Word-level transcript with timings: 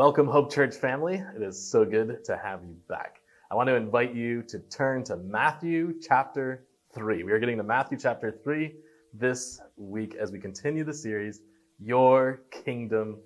Welcome, 0.00 0.28
Hope 0.28 0.50
Church 0.50 0.76
family. 0.76 1.22
It 1.36 1.42
is 1.42 1.70
so 1.70 1.84
good 1.84 2.24
to 2.24 2.38
have 2.38 2.62
you 2.64 2.74
back. 2.88 3.16
I 3.50 3.54
want 3.54 3.68
to 3.68 3.74
invite 3.74 4.14
you 4.14 4.42
to 4.44 4.58
turn 4.58 5.04
to 5.04 5.18
Matthew 5.18 5.92
chapter 6.00 6.64
3. 6.94 7.22
We 7.22 7.32
are 7.32 7.38
getting 7.38 7.58
to 7.58 7.62
Matthew 7.62 7.98
chapter 7.98 8.32
3 8.42 8.72
this 9.12 9.60
week 9.76 10.14
as 10.14 10.32
we 10.32 10.40
continue 10.40 10.84
the 10.84 10.94
series, 10.94 11.42
Your 11.78 12.40
Kingdom 12.50 13.18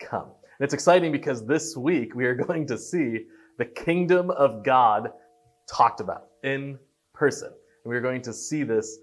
Come. 0.00 0.28
And 0.58 0.64
it's 0.64 0.72
exciting 0.72 1.12
because 1.12 1.44
this 1.44 1.76
week 1.76 2.14
we 2.14 2.24
are 2.24 2.34
going 2.46 2.66
to 2.68 2.78
see 2.78 3.26
the 3.58 3.66
kingdom 3.66 4.30
of 4.30 4.64
God 4.64 5.10
talked 5.68 6.00
about 6.00 6.28
in 6.44 6.78
person. 7.12 7.48
And 7.48 7.92
we're 7.92 8.00
going 8.00 8.22
to 8.22 8.32
see 8.32 8.62
this. 8.62 8.96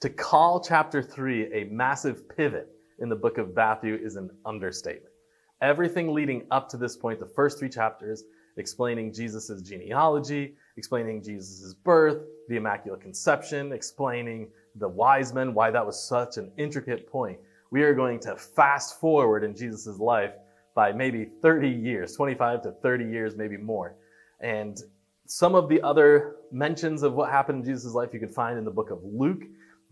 To 0.00 0.10
call 0.10 0.60
chapter 0.60 1.04
3 1.04 1.54
a 1.54 1.64
massive 1.70 2.28
pivot 2.36 2.66
in 2.98 3.08
the 3.08 3.14
book 3.14 3.38
of 3.38 3.54
Matthew 3.54 3.94
is 3.94 4.16
an 4.16 4.28
understatement. 4.44 5.14
Everything 5.60 6.14
leading 6.14 6.46
up 6.50 6.68
to 6.70 6.76
this 6.76 6.96
point, 6.96 7.18
the 7.18 7.26
first 7.26 7.58
three 7.58 7.68
chapters, 7.68 8.24
explaining 8.56 9.12
Jesus' 9.12 9.62
genealogy, 9.62 10.54
explaining 10.76 11.22
Jesus' 11.22 11.74
birth, 11.74 12.22
the 12.48 12.56
Immaculate 12.56 13.00
Conception, 13.00 13.72
explaining 13.72 14.48
the 14.76 14.88
wise 14.88 15.32
men, 15.32 15.54
why 15.54 15.70
that 15.70 15.84
was 15.84 16.00
such 16.08 16.36
an 16.36 16.52
intricate 16.56 17.10
point. 17.10 17.38
We 17.70 17.82
are 17.82 17.94
going 17.94 18.20
to 18.20 18.36
fast 18.36 19.00
forward 19.00 19.44
in 19.44 19.54
Jesus' 19.54 19.98
life 19.98 20.32
by 20.74 20.92
maybe 20.92 21.24
30 21.42 21.68
years, 21.68 22.14
25 22.14 22.62
to 22.62 22.72
30 22.72 23.04
years, 23.04 23.36
maybe 23.36 23.56
more. 23.56 23.96
And 24.40 24.78
some 25.26 25.54
of 25.54 25.68
the 25.68 25.82
other 25.82 26.36
mentions 26.52 27.02
of 27.02 27.14
what 27.14 27.30
happened 27.30 27.64
in 27.64 27.72
Jesus' 27.72 27.92
life 27.92 28.14
you 28.14 28.20
could 28.20 28.34
find 28.34 28.58
in 28.58 28.64
the 28.64 28.70
book 28.70 28.90
of 28.90 29.00
Luke, 29.02 29.42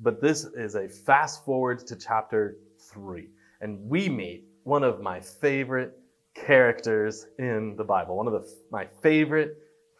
but 0.01 0.20
this 0.20 0.45
is 0.45 0.75
a 0.77 0.89
fast 0.89 1.45
forward 1.45 1.87
to 1.87 1.97
chapter 1.97 2.56
3. 2.78 3.28
And 3.61 3.80
we 3.89 4.09
meet 4.09 4.45
one 4.66 4.83
of 4.83 5.01
my 5.01 5.20
favorite 5.20 5.97
characters 6.34 7.25
in 7.38 7.77
the 7.77 7.84
Bible, 7.84 8.16
one 8.16 8.27
of 8.27 8.33
the, 8.33 8.52
my 8.73 8.84
favorite, 9.01 9.59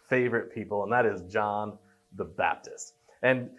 favorite 0.09 0.53
people, 0.53 0.83
and 0.83 0.93
that 0.93 1.07
is 1.07 1.23
John 1.33 1.79
the 2.17 2.25
Baptist. 2.25 2.95
And 3.23 3.51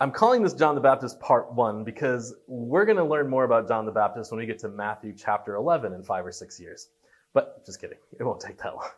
I'm 0.00 0.10
calling 0.10 0.42
this 0.42 0.54
John 0.54 0.74
the 0.74 0.80
Baptist 0.80 1.20
part 1.20 1.54
one 1.54 1.84
because 1.84 2.34
we're 2.48 2.86
going 2.86 2.98
to 2.98 3.04
learn 3.04 3.30
more 3.30 3.44
about 3.44 3.68
John 3.68 3.86
the 3.86 3.92
Baptist 3.92 4.32
when 4.32 4.40
we 4.40 4.46
get 4.46 4.58
to 4.58 4.68
Matthew 4.68 5.14
chapter 5.16 5.54
11 5.54 5.92
in 5.92 6.02
five 6.02 6.26
or 6.26 6.32
six 6.32 6.58
years. 6.58 6.88
But 7.32 7.64
just 7.64 7.80
kidding, 7.80 7.98
it 8.18 8.24
won't 8.24 8.40
take 8.40 8.58
that 8.58 8.74
long. 8.74 8.90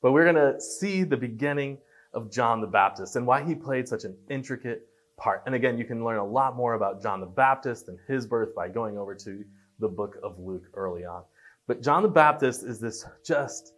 But 0.00 0.12
we're 0.12 0.32
going 0.32 0.54
to 0.54 0.58
see 0.60 1.04
the 1.04 1.18
beginning 1.18 1.76
of 2.14 2.32
John 2.32 2.62
the 2.62 2.66
Baptist 2.66 3.16
and 3.16 3.26
why 3.26 3.44
he 3.44 3.54
played 3.54 3.86
such 3.86 4.04
an 4.04 4.16
intricate 4.30 4.88
part. 5.18 5.42
And 5.44 5.54
again, 5.54 5.76
you 5.76 5.84
can 5.84 6.04
learn 6.04 6.18
a 6.18 6.24
lot 6.24 6.56
more 6.56 6.72
about 6.72 7.02
John 7.02 7.20
the 7.20 7.26
Baptist 7.26 7.88
and 7.88 7.98
his 8.08 8.26
birth 8.26 8.54
by 8.54 8.68
going 8.68 8.96
over 8.96 9.14
to 9.14 9.44
the 9.82 9.88
book 9.88 10.16
of 10.22 10.38
Luke 10.38 10.64
early 10.74 11.04
on. 11.04 11.24
But 11.66 11.82
John 11.82 12.02
the 12.02 12.08
Baptist 12.08 12.62
is 12.62 12.80
this 12.80 13.04
just, 13.26 13.74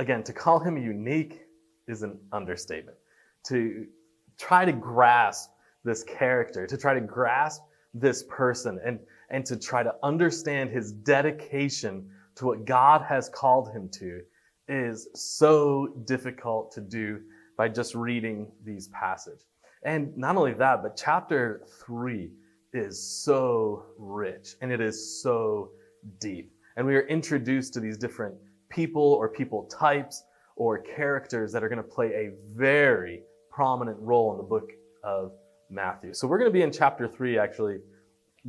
again, 0.00 0.24
to 0.24 0.32
call 0.32 0.58
him 0.58 0.76
unique 0.76 1.42
is 1.86 2.02
an 2.02 2.18
understatement. 2.32 2.96
To 3.48 3.86
try 4.38 4.64
to 4.64 4.72
grasp 4.72 5.50
this 5.84 6.02
character, 6.02 6.66
to 6.66 6.76
try 6.76 6.94
to 6.94 7.00
grasp 7.00 7.62
this 7.92 8.24
person, 8.24 8.80
and, 8.84 8.98
and 9.30 9.44
to 9.46 9.56
try 9.56 9.82
to 9.82 9.94
understand 10.02 10.70
his 10.70 10.92
dedication 10.92 12.08
to 12.36 12.46
what 12.46 12.64
God 12.64 13.02
has 13.02 13.28
called 13.28 13.70
him 13.70 13.88
to 14.00 14.22
is 14.66 15.08
so 15.14 15.88
difficult 16.06 16.72
to 16.72 16.80
do 16.80 17.20
by 17.56 17.68
just 17.68 17.94
reading 17.94 18.50
these 18.64 18.88
passages. 18.88 19.44
And 19.84 20.16
not 20.16 20.36
only 20.36 20.54
that, 20.54 20.82
but 20.82 20.96
chapter 20.96 21.62
three 21.84 22.30
is 22.74 23.00
so 23.24 23.84
rich 23.98 24.56
and 24.60 24.72
it 24.72 24.80
is 24.80 25.22
so 25.22 25.70
deep. 26.20 26.52
And 26.76 26.86
we 26.86 26.96
are 26.96 27.06
introduced 27.06 27.72
to 27.74 27.80
these 27.80 27.96
different 27.96 28.34
people 28.68 29.02
or 29.02 29.28
people 29.28 29.64
types 29.64 30.24
or 30.56 30.78
characters 30.78 31.52
that 31.52 31.62
are 31.62 31.68
going 31.68 31.82
to 31.82 31.88
play 31.88 32.08
a 32.08 32.30
very 32.54 33.22
prominent 33.50 33.96
role 34.00 34.32
in 34.32 34.38
the 34.38 34.44
book 34.44 34.70
of 35.04 35.32
Matthew. 35.70 36.12
So 36.12 36.26
we're 36.26 36.38
going 36.38 36.50
to 36.50 36.52
be 36.52 36.62
in 36.62 36.72
chapter 36.72 37.06
3 37.06 37.38
actually 37.38 37.78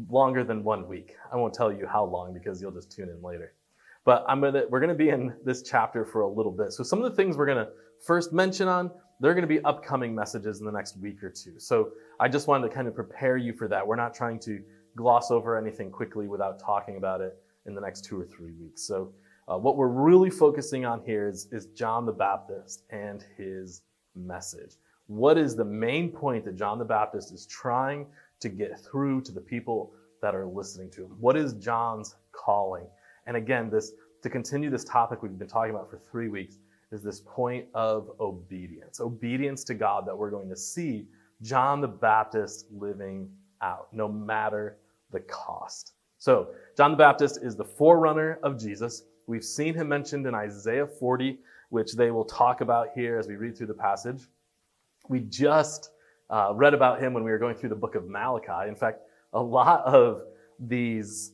longer 0.09 0.43
than 0.43 0.63
one 0.63 0.87
week. 0.87 1.15
I 1.31 1.35
won't 1.35 1.53
tell 1.53 1.71
you 1.71 1.87
how 1.87 2.03
long 2.05 2.33
because 2.33 2.61
you'll 2.61 2.71
just 2.71 2.91
tune 2.91 3.09
in 3.09 3.21
later. 3.21 3.53
But 4.03 4.25
I'm 4.27 4.41
gonna, 4.41 4.63
we're 4.69 4.79
going 4.79 4.89
to 4.89 4.95
be 4.95 5.09
in 5.09 5.33
this 5.43 5.63
chapter 5.63 6.05
for 6.05 6.21
a 6.21 6.29
little 6.29 6.51
bit. 6.51 6.73
So 6.73 6.83
some 6.83 7.01
of 7.01 7.09
the 7.09 7.15
things 7.15 7.37
we're 7.37 7.47
going 7.47 7.65
to 7.65 7.71
first 8.03 8.33
mention 8.33 8.67
on, 8.67 8.91
they're 9.19 9.33
going 9.33 9.43
to 9.43 9.47
be 9.47 9.63
upcoming 9.63 10.13
messages 10.13 10.59
in 10.59 10.65
the 10.65 10.71
next 10.71 10.97
week 10.97 11.23
or 11.23 11.29
two. 11.29 11.59
So 11.59 11.91
I 12.19 12.27
just 12.27 12.47
wanted 12.47 12.67
to 12.67 12.73
kind 12.73 12.87
of 12.87 12.95
prepare 12.95 13.37
you 13.37 13.53
for 13.53 13.67
that. 13.67 13.85
We're 13.85 13.95
not 13.95 14.13
trying 14.13 14.39
to 14.41 14.61
gloss 14.95 15.31
over 15.31 15.57
anything 15.57 15.91
quickly 15.91 16.27
without 16.27 16.59
talking 16.59 16.97
about 16.97 17.21
it 17.21 17.37
in 17.65 17.75
the 17.75 17.81
next 17.81 18.05
two 18.05 18.19
or 18.19 18.25
three 18.25 18.51
weeks. 18.53 18.85
So, 18.85 19.13
uh, 19.47 19.57
what 19.59 19.77
we're 19.77 19.87
really 19.87 20.31
focusing 20.31 20.85
on 20.85 21.01
here 21.05 21.29
is, 21.29 21.47
is 21.51 21.67
John 21.67 22.07
the 22.07 22.11
Baptist 22.11 22.81
and 22.89 23.23
his 23.37 23.83
message. 24.15 24.71
What 25.05 25.37
is 25.37 25.55
the 25.55 25.65
main 25.65 26.11
point 26.11 26.45
that 26.45 26.55
John 26.55 26.79
the 26.79 26.85
Baptist 26.85 27.31
is 27.31 27.45
trying 27.45 28.07
to 28.39 28.49
get 28.49 28.79
through 28.79 29.21
to 29.21 29.31
the 29.31 29.41
people 29.41 29.93
that 30.23 30.33
are 30.33 30.47
listening 30.47 30.89
to 30.91 31.05
him? 31.05 31.15
What 31.19 31.37
is 31.37 31.53
John's 31.53 32.15
calling? 32.31 32.87
And 33.27 33.37
again, 33.37 33.69
this 33.69 33.91
to 34.23 34.29
continue 34.31 34.71
this 34.71 34.83
topic 34.83 35.21
we've 35.21 35.37
been 35.37 35.47
talking 35.47 35.75
about 35.75 35.91
for 35.91 35.99
three 35.99 36.29
weeks 36.29 36.57
is 36.91 37.03
this 37.03 37.21
point 37.25 37.65
of 37.73 38.11
obedience. 38.19 38.99
Obedience 38.99 39.63
to 39.65 39.73
God 39.73 40.07
that 40.07 40.17
we're 40.17 40.29
going 40.29 40.49
to 40.49 40.57
see 40.57 41.07
John 41.41 41.81
the 41.81 41.87
Baptist 41.87 42.67
living 42.71 43.29
out, 43.61 43.87
no 43.91 44.07
matter 44.07 44.77
the 45.11 45.19
cost. 45.21 45.93
So, 46.17 46.49
John 46.77 46.91
the 46.91 46.97
Baptist 46.97 47.39
is 47.43 47.55
the 47.55 47.63
forerunner 47.63 48.39
of 48.43 48.59
Jesus. 48.59 49.03
We've 49.27 49.43
seen 49.43 49.73
him 49.73 49.89
mentioned 49.89 50.25
in 50.25 50.35
Isaiah 50.35 50.87
40, 50.87 51.39
which 51.69 51.93
they 51.93 52.11
will 52.11 52.25
talk 52.25 52.61
about 52.61 52.89
here 52.95 53.17
as 53.17 53.27
we 53.27 53.35
read 53.35 53.57
through 53.57 53.67
the 53.67 53.73
passage. 53.73 54.21
We 55.09 55.19
just 55.21 55.91
uh, 56.29 56.51
read 56.55 56.73
about 56.73 57.01
him 57.01 57.13
when 57.13 57.23
we 57.23 57.31
were 57.31 57.37
going 57.37 57.55
through 57.55 57.69
the 57.69 57.75
book 57.75 57.95
of 57.95 58.07
Malachi. 58.07 58.67
In 58.67 58.75
fact, 58.75 59.01
a 59.33 59.41
lot 59.41 59.83
of 59.85 60.23
these, 60.59 61.33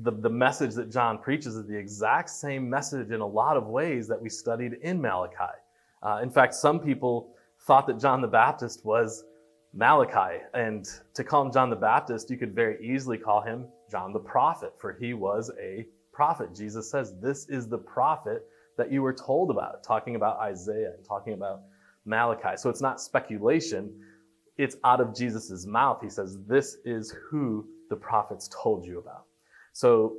the, 0.00 0.10
the 0.10 0.30
message 0.30 0.74
that 0.74 0.90
John 0.90 1.18
preaches 1.18 1.54
is 1.54 1.66
the 1.66 1.76
exact 1.76 2.30
same 2.30 2.68
message 2.68 3.10
in 3.10 3.20
a 3.20 3.26
lot 3.26 3.56
of 3.56 3.66
ways 3.66 4.08
that 4.08 4.20
we 4.20 4.28
studied 4.28 4.74
in 4.82 5.00
Malachi. 5.00 5.56
Uh, 6.02 6.20
in 6.22 6.30
fact, 6.30 6.54
some 6.54 6.80
people 6.80 7.34
thought 7.60 7.86
that 7.86 7.98
John 7.98 8.20
the 8.20 8.28
Baptist 8.28 8.84
was 8.84 9.24
Malachi. 9.72 10.42
And 10.54 10.88
to 11.14 11.22
call 11.22 11.42
him 11.42 11.52
John 11.52 11.70
the 11.70 11.76
Baptist, 11.76 12.30
you 12.30 12.36
could 12.36 12.54
very 12.54 12.84
easily 12.84 13.18
call 13.18 13.40
him 13.40 13.66
John 13.90 14.12
the 14.12 14.18
prophet, 14.18 14.72
for 14.78 14.96
he 15.00 15.14
was 15.14 15.50
a 15.60 15.86
prophet. 16.12 16.54
Jesus 16.54 16.90
says, 16.90 17.14
This 17.20 17.48
is 17.48 17.68
the 17.68 17.78
prophet 17.78 18.44
that 18.76 18.90
you 18.90 19.02
were 19.02 19.12
told 19.12 19.50
about, 19.50 19.82
talking 19.84 20.16
about 20.16 20.38
Isaiah 20.38 20.92
and 20.96 21.04
talking 21.06 21.34
about 21.34 21.62
Malachi. 22.04 22.56
So 22.56 22.70
it's 22.70 22.80
not 22.80 23.00
speculation, 23.00 23.92
it's 24.56 24.76
out 24.82 25.00
of 25.00 25.14
Jesus' 25.14 25.66
mouth. 25.66 25.98
He 26.02 26.10
says, 26.10 26.38
This 26.48 26.78
is 26.84 27.14
who 27.30 27.66
the 27.90 27.96
prophets 27.96 28.48
told 28.52 28.84
you 28.84 28.98
about. 28.98 29.27
So 29.78 30.16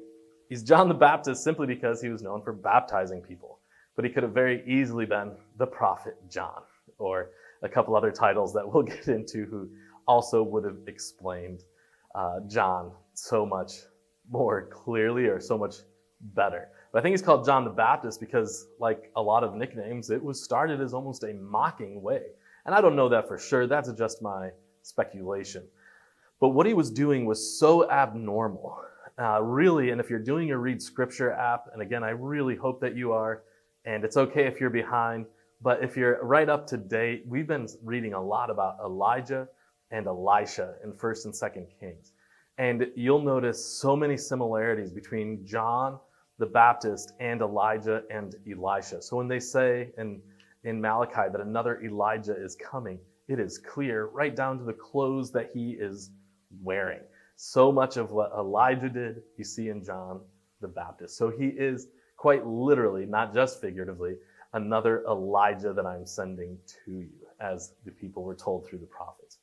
he's 0.47 0.63
John 0.63 0.87
the 0.87 0.93
Baptist 0.93 1.43
simply 1.43 1.67
because 1.67 2.01
he 2.01 2.07
was 2.07 2.21
known 2.21 2.41
for 2.41 2.53
baptizing 2.53 3.19
people. 3.19 3.59
But 3.97 4.05
he 4.05 4.11
could 4.11 4.23
have 4.23 4.31
very 4.31 4.63
easily 4.65 5.05
been 5.05 5.33
the 5.57 5.67
prophet 5.67 6.15
John 6.29 6.61
or 6.97 7.31
a 7.61 7.67
couple 7.67 7.93
other 7.93 8.09
titles 8.09 8.53
that 8.53 8.63
we'll 8.73 8.83
get 8.83 9.09
into 9.09 9.43
who 9.47 9.67
also 10.07 10.43
would 10.43 10.63
have 10.63 10.77
explained 10.87 11.63
uh, 12.15 12.39
John 12.47 12.93
so 13.15 13.45
much 13.45 13.73
more 14.31 14.69
clearly 14.71 15.25
or 15.25 15.41
so 15.41 15.57
much 15.57 15.75
better. 16.21 16.69
But 16.93 16.99
I 16.99 17.01
think 17.01 17.11
he's 17.11 17.21
called 17.21 17.45
John 17.45 17.65
the 17.65 17.69
Baptist 17.69 18.21
because, 18.21 18.65
like 18.79 19.11
a 19.17 19.21
lot 19.21 19.43
of 19.43 19.55
nicknames, 19.55 20.09
it 20.09 20.23
was 20.23 20.41
started 20.41 20.79
as 20.79 20.93
almost 20.93 21.25
a 21.25 21.33
mocking 21.33 22.01
way. 22.01 22.21
And 22.65 22.73
I 22.73 22.79
don't 22.79 22.95
know 22.95 23.09
that 23.09 23.27
for 23.27 23.37
sure. 23.37 23.67
That's 23.67 23.91
just 23.91 24.21
my 24.21 24.51
speculation. 24.83 25.67
But 26.39 26.49
what 26.49 26.65
he 26.65 26.73
was 26.73 26.89
doing 26.89 27.25
was 27.25 27.59
so 27.59 27.91
abnormal, 27.91 28.79
uh, 29.19 29.41
really. 29.41 29.89
And 29.91 29.99
if 29.99 30.09
you're 30.09 30.19
doing 30.19 30.47
your 30.47 30.59
Read 30.59 30.81
Scripture 30.81 31.31
app, 31.31 31.65
and 31.73 31.81
again, 31.81 32.03
I 32.03 32.09
really 32.09 32.55
hope 32.55 32.79
that 32.81 32.95
you 32.95 33.11
are, 33.11 33.43
and 33.85 34.03
it's 34.03 34.17
okay 34.17 34.45
if 34.45 34.59
you're 34.59 34.69
behind, 34.69 35.25
but 35.61 35.83
if 35.83 35.97
you're 35.97 36.23
right 36.23 36.47
up 36.47 36.67
to 36.67 36.77
date, 36.77 37.23
we've 37.27 37.47
been 37.47 37.67
reading 37.83 38.13
a 38.13 38.23
lot 38.23 38.49
about 38.49 38.77
Elijah 38.83 39.47
and 39.91 40.07
Elisha 40.07 40.75
in 40.83 40.93
1st 40.93 41.25
and 41.25 41.33
2nd 41.33 41.67
Kings. 41.79 42.13
And 42.57 42.87
you'll 42.95 43.21
notice 43.21 43.63
so 43.63 43.95
many 43.95 44.17
similarities 44.17 44.91
between 44.91 45.45
John 45.45 45.99
the 46.39 46.45
Baptist 46.45 47.13
and 47.19 47.41
Elijah 47.41 48.03
and 48.09 48.35
Elisha. 48.49 49.01
So 49.01 49.17
when 49.17 49.27
they 49.27 49.39
say 49.39 49.91
in, 49.97 50.21
in 50.63 50.81
Malachi 50.81 51.29
that 51.31 51.41
another 51.41 51.81
Elijah 51.83 52.35
is 52.35 52.55
coming, 52.55 52.97
it 53.27 53.39
is 53.39 53.59
clear 53.59 54.05
right 54.07 54.35
down 54.35 54.57
to 54.57 54.63
the 54.63 54.73
clothes 54.73 55.31
that 55.33 55.51
he 55.53 55.71
is 55.71 56.11
wearing. 56.63 57.01
So 57.41 57.71
much 57.71 57.95
of 57.95 58.11
what 58.11 58.33
Elijah 58.37 58.89
did, 58.89 59.21
you 59.37 59.45
see 59.45 59.69
in 59.69 59.81
John 59.81 60.19
the 60.59 60.67
Baptist. 60.67 61.15
So 61.15 61.29
he 61.29 61.45
is 61.45 61.87
quite 62.17 62.45
literally, 62.45 63.05
not 63.05 63.33
just 63.33 63.61
figuratively, 63.61 64.15
another 64.51 65.05
Elijah 65.07 65.71
that 65.71 65.85
I'm 65.85 66.05
sending 66.05 66.57
to 66.83 66.91
you, 66.91 67.07
as 67.39 67.75
the 67.85 67.91
people 67.91 68.23
were 68.23 68.35
told 68.35 68.67
through 68.67 68.79
the 68.79 68.87
prophets. 68.87 69.37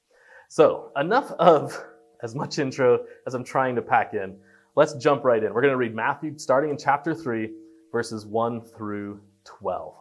So, 0.49 0.93
enough 0.97 1.33
of 1.39 1.83
as 2.23 2.35
much 2.35 2.59
intro 2.59 3.07
as 3.27 3.33
I'm 3.33 3.45
trying 3.45 3.75
to 3.77 3.83
pack 3.83 4.13
in. 4.13 4.37
Let's 4.75 4.93
jump 4.97 5.25
right 5.25 5.43
in. 5.43 5.55
We're 5.55 5.63
going 5.63 5.73
to 5.73 5.79
read 5.79 5.95
Matthew 5.95 6.37
starting 6.37 6.69
in 6.69 6.77
chapter 6.77 7.15
3, 7.15 7.51
verses 7.93 8.27
1 8.27 8.61
through 8.61 9.23
12. 9.45 9.95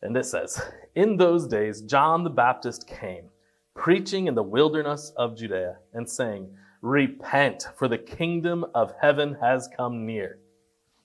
And 0.00 0.16
this 0.16 0.30
says, 0.30 0.62
In 0.94 1.18
those 1.18 1.46
days, 1.46 1.82
John 1.82 2.24
the 2.24 2.30
Baptist 2.30 2.88
came, 2.88 3.28
preaching 3.76 4.26
in 4.26 4.34
the 4.34 4.42
wilderness 4.42 5.12
of 5.16 5.36
Judea, 5.36 5.76
and 5.92 6.08
saying, 6.08 6.48
Repent, 6.82 7.68
for 7.76 7.86
the 7.86 7.98
kingdom 7.98 8.64
of 8.74 8.94
heaven 9.00 9.36
has 9.40 9.68
come 9.76 10.06
near. 10.06 10.38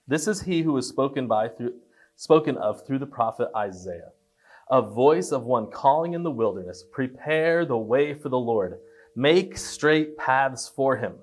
This 0.07 0.27
is 0.27 0.41
he 0.41 0.61
who 0.61 0.73
was 0.73 0.87
spoken 0.87 1.27
by 1.27 1.49
through 1.49 1.73
spoken 2.15 2.57
of 2.57 2.85
through 2.85 2.99
the 2.99 3.05
prophet 3.05 3.49
Isaiah. 3.55 4.11
A 4.69 4.81
voice 4.81 5.31
of 5.31 5.43
one 5.43 5.71
calling 5.71 6.13
in 6.13 6.23
the 6.23 6.31
wilderness, 6.31 6.83
prepare 6.91 7.65
the 7.65 7.77
way 7.77 8.13
for 8.13 8.29
the 8.29 8.37
Lord, 8.37 8.77
make 9.15 9.57
straight 9.57 10.17
paths 10.17 10.71
for 10.73 10.97
him. 10.97 11.15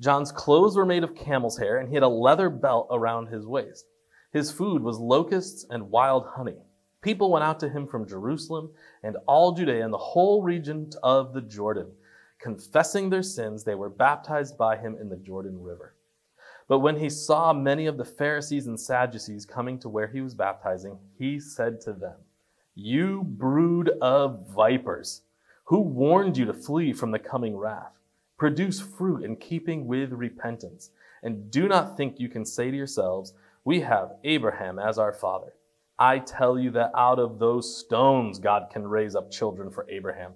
John's 0.00 0.32
clothes 0.32 0.76
were 0.76 0.84
made 0.84 1.04
of 1.04 1.14
camel's 1.14 1.58
hair, 1.58 1.78
and 1.78 1.88
he 1.88 1.94
had 1.94 2.02
a 2.02 2.08
leather 2.08 2.50
belt 2.50 2.88
around 2.90 3.28
his 3.28 3.46
waist. 3.46 3.86
His 4.32 4.50
food 4.50 4.82
was 4.82 4.98
locusts 4.98 5.64
and 5.70 5.90
wild 5.90 6.26
honey. 6.26 6.58
People 7.02 7.30
went 7.30 7.44
out 7.44 7.58
to 7.60 7.68
him 7.68 7.86
from 7.86 8.06
Jerusalem 8.06 8.70
and 9.02 9.16
all 9.26 9.52
Judea 9.52 9.84
and 9.84 9.92
the 9.92 9.98
whole 9.98 10.42
region 10.42 10.90
of 11.02 11.32
the 11.32 11.40
Jordan. 11.40 11.92
Confessing 12.38 13.08
their 13.08 13.22
sins, 13.22 13.64
they 13.64 13.74
were 13.74 13.88
baptized 13.88 14.58
by 14.58 14.76
him 14.76 14.96
in 15.00 15.08
the 15.08 15.16
Jordan 15.16 15.62
River. 15.62 15.94
But 16.68 16.80
when 16.80 16.96
he 16.96 17.10
saw 17.10 17.52
many 17.52 17.86
of 17.86 17.96
the 17.96 18.04
Pharisees 18.04 18.66
and 18.66 18.78
Sadducees 18.78 19.44
coming 19.46 19.78
to 19.80 19.88
where 19.88 20.08
he 20.08 20.20
was 20.20 20.34
baptizing, 20.34 20.98
he 21.18 21.40
said 21.40 21.80
to 21.82 21.92
them, 21.92 22.16
You 22.74 23.24
brood 23.24 23.90
of 24.00 24.46
vipers, 24.54 25.22
who 25.64 25.80
warned 25.80 26.36
you 26.36 26.44
to 26.44 26.54
flee 26.54 26.92
from 26.92 27.10
the 27.10 27.18
coming 27.18 27.56
wrath? 27.56 27.92
Produce 28.38 28.80
fruit 28.80 29.24
in 29.24 29.36
keeping 29.36 29.86
with 29.86 30.12
repentance. 30.12 30.90
And 31.22 31.50
do 31.50 31.66
not 31.66 31.96
think 31.96 32.20
you 32.20 32.28
can 32.28 32.44
say 32.44 32.70
to 32.70 32.76
yourselves, 32.76 33.34
We 33.64 33.80
have 33.80 34.16
Abraham 34.22 34.78
as 34.78 34.98
our 34.98 35.12
father. 35.12 35.54
I 36.00 36.18
tell 36.18 36.58
you 36.58 36.70
that 36.72 36.90
out 36.96 37.18
of 37.18 37.38
those 37.38 37.78
stones 37.78 38.38
God 38.38 38.70
can 38.72 38.88
raise 38.88 39.14
up 39.14 39.30
children 39.30 39.70
for 39.70 39.86
Abraham. 39.90 40.32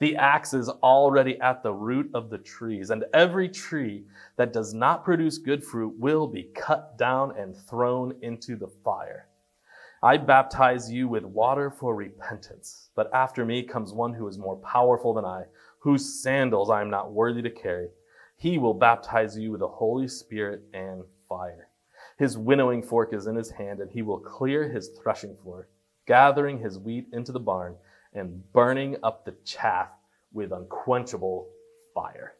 The 0.00 0.16
axe 0.16 0.54
is 0.54 0.68
already 0.68 1.38
at 1.40 1.62
the 1.62 1.72
root 1.72 2.10
of 2.14 2.30
the 2.30 2.38
trees, 2.38 2.90
and 2.90 3.04
every 3.14 3.48
tree 3.48 4.06
that 4.36 4.52
does 4.52 4.74
not 4.74 5.04
produce 5.04 5.38
good 5.38 5.62
fruit 5.62 5.94
will 5.98 6.26
be 6.26 6.50
cut 6.56 6.98
down 6.98 7.36
and 7.38 7.54
thrown 7.68 8.14
into 8.22 8.56
the 8.56 8.72
fire. 8.84 9.28
I 10.02 10.16
baptize 10.16 10.90
you 10.90 11.06
with 11.06 11.24
water 11.24 11.70
for 11.70 11.94
repentance, 11.94 12.90
but 12.96 13.14
after 13.14 13.44
me 13.44 13.62
comes 13.62 13.92
one 13.92 14.14
who 14.14 14.26
is 14.26 14.38
more 14.38 14.56
powerful 14.56 15.14
than 15.14 15.24
I 15.24 15.44
whose 15.82 16.22
sandals 16.22 16.70
I 16.70 16.80
am 16.80 16.90
not 16.90 17.12
worthy 17.12 17.42
to 17.42 17.50
carry. 17.50 17.88
He 18.36 18.56
will 18.56 18.74
baptize 18.74 19.36
you 19.36 19.50
with 19.50 19.60
the 19.60 19.68
Holy 19.68 20.06
Spirit 20.06 20.62
and 20.72 21.02
fire. 21.28 21.68
His 22.22 22.38
winnowing 22.38 22.84
fork 22.84 23.12
is 23.12 23.26
in 23.26 23.34
his 23.34 23.50
hand, 23.50 23.80
and 23.80 23.90
he 23.90 24.00
will 24.00 24.20
clear 24.20 24.68
his 24.68 24.90
threshing 24.90 25.36
floor, 25.42 25.66
gathering 26.06 26.56
his 26.56 26.78
wheat 26.78 27.08
into 27.12 27.32
the 27.32 27.40
barn 27.40 27.74
and 28.12 28.40
burning 28.52 28.96
up 29.02 29.24
the 29.24 29.34
chaff 29.44 29.88
with 30.32 30.52
unquenchable 30.52 31.48
fire. 31.92 32.34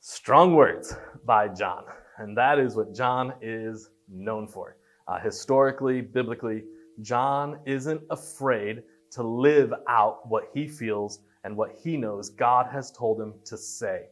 Strong 0.00 0.56
words 0.56 0.96
by 1.24 1.46
John, 1.46 1.84
and 2.18 2.36
that 2.36 2.58
is 2.58 2.74
what 2.74 2.92
John 2.92 3.34
is 3.40 3.90
known 4.08 4.48
for. 4.48 4.78
Uh, 5.06 5.20
historically, 5.20 6.00
biblically, 6.00 6.64
John 7.02 7.60
isn't 7.66 8.02
afraid 8.10 8.82
to 9.12 9.22
live 9.22 9.72
out 9.88 10.28
what 10.28 10.50
he 10.52 10.66
feels 10.66 11.20
and 11.44 11.56
what 11.56 11.76
he 11.84 11.96
knows 11.96 12.30
God 12.30 12.66
has 12.72 12.90
told 12.90 13.20
him 13.20 13.34
to 13.44 13.56
say. 13.56 14.06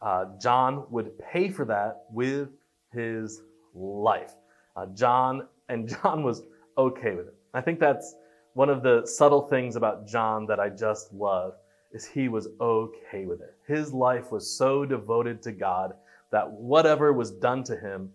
Uh, 0.00 0.26
John 0.40 0.84
would 0.88 1.18
pay 1.18 1.48
for 1.48 1.64
that 1.64 2.04
with 2.12 2.50
his 2.92 3.42
life. 3.78 4.34
Uh, 4.76 4.86
John, 4.94 5.46
and 5.68 5.88
John 6.02 6.22
was 6.22 6.42
okay 6.76 7.14
with 7.14 7.28
it. 7.28 7.34
I 7.54 7.60
think 7.60 7.80
that's 7.80 8.14
one 8.54 8.68
of 8.68 8.82
the 8.82 9.06
subtle 9.06 9.42
things 9.42 9.76
about 9.76 10.06
John 10.06 10.46
that 10.46 10.60
I 10.60 10.68
just 10.68 11.12
love 11.12 11.54
is 11.92 12.04
he 12.04 12.28
was 12.28 12.48
okay 12.60 13.24
with 13.24 13.40
it. 13.40 13.54
His 13.66 13.92
life 13.92 14.30
was 14.30 14.50
so 14.58 14.84
devoted 14.84 15.42
to 15.42 15.52
God 15.52 15.94
that 16.30 16.50
whatever 16.50 17.12
was 17.12 17.30
done 17.30 17.64
to 17.64 17.76
him, 17.76 18.10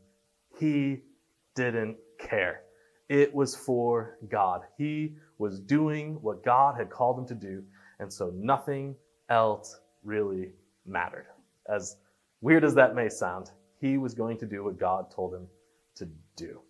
he 0.59 0.99
didn't 1.55 1.97
care. 2.19 2.61
It 3.09 3.33
was 3.33 3.55
for 3.55 4.17
God. 4.29 4.61
He 4.77 5.15
was 5.37 5.59
doing 5.59 6.21
what 6.21 6.43
God 6.43 6.75
had 6.77 6.89
called 6.89 7.19
him 7.19 7.27
to 7.27 7.35
do, 7.35 7.63
and 7.99 8.11
so 8.11 8.31
nothing 8.35 8.95
else 9.29 9.79
really 10.03 10.51
mattered. 10.85 11.25
As 11.67 11.97
weird 12.41 12.63
as 12.63 12.75
that 12.75 12.95
may 12.95 13.09
sound, 13.09 13.51
he 13.83 13.97
was 13.97 14.13
going 14.13 14.37
to 14.37 14.45
do 14.45 14.63
what 14.63 14.79
God 14.79 15.11
told 15.11 15.33
him 15.33 15.45
to 15.95 16.07
do. 16.37 16.61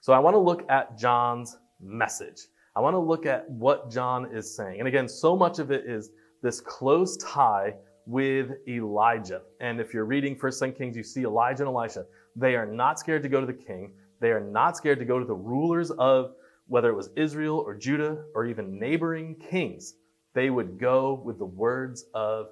So 0.00 0.12
I 0.12 0.18
want 0.18 0.34
to 0.34 0.40
look 0.40 0.68
at 0.68 0.98
John's 0.98 1.56
message. 1.80 2.48
I 2.74 2.80
want 2.80 2.94
to 2.94 2.98
look 2.98 3.24
at 3.24 3.48
what 3.48 3.88
John 3.88 4.34
is 4.34 4.56
saying. 4.56 4.80
And 4.80 4.88
again, 4.88 5.08
so 5.08 5.36
much 5.36 5.60
of 5.60 5.70
it 5.70 5.84
is 5.86 6.10
this 6.42 6.60
close 6.60 7.16
tie 7.18 7.74
with 8.04 8.50
Elijah. 8.66 9.42
And 9.60 9.80
if 9.80 9.94
you're 9.94 10.06
reading 10.06 10.34
First 10.34 10.60
and 10.60 10.76
Kings, 10.76 10.96
you 10.96 11.04
see 11.04 11.22
Elijah 11.22 11.62
and 11.62 11.72
Elisha. 11.72 12.04
They 12.34 12.56
are 12.56 12.66
not 12.66 12.98
scared 12.98 13.22
to 13.22 13.28
go 13.28 13.40
to 13.40 13.46
the 13.46 13.52
king. 13.52 13.92
They 14.20 14.32
are 14.32 14.40
not 14.40 14.76
scared 14.76 14.98
to 14.98 15.04
go 15.04 15.20
to 15.20 15.24
the 15.24 15.34
rulers 15.34 15.92
of 15.92 16.32
whether 16.66 16.90
it 16.90 16.96
was 16.96 17.10
Israel 17.14 17.62
or 17.64 17.76
Judah 17.76 18.24
or 18.34 18.44
even 18.44 18.76
neighboring 18.76 19.36
kings 19.36 19.94
they 20.34 20.50
would 20.50 20.80
go 20.80 21.22
with 21.24 21.38
the 21.38 21.46
words 21.46 22.06
of 22.12 22.48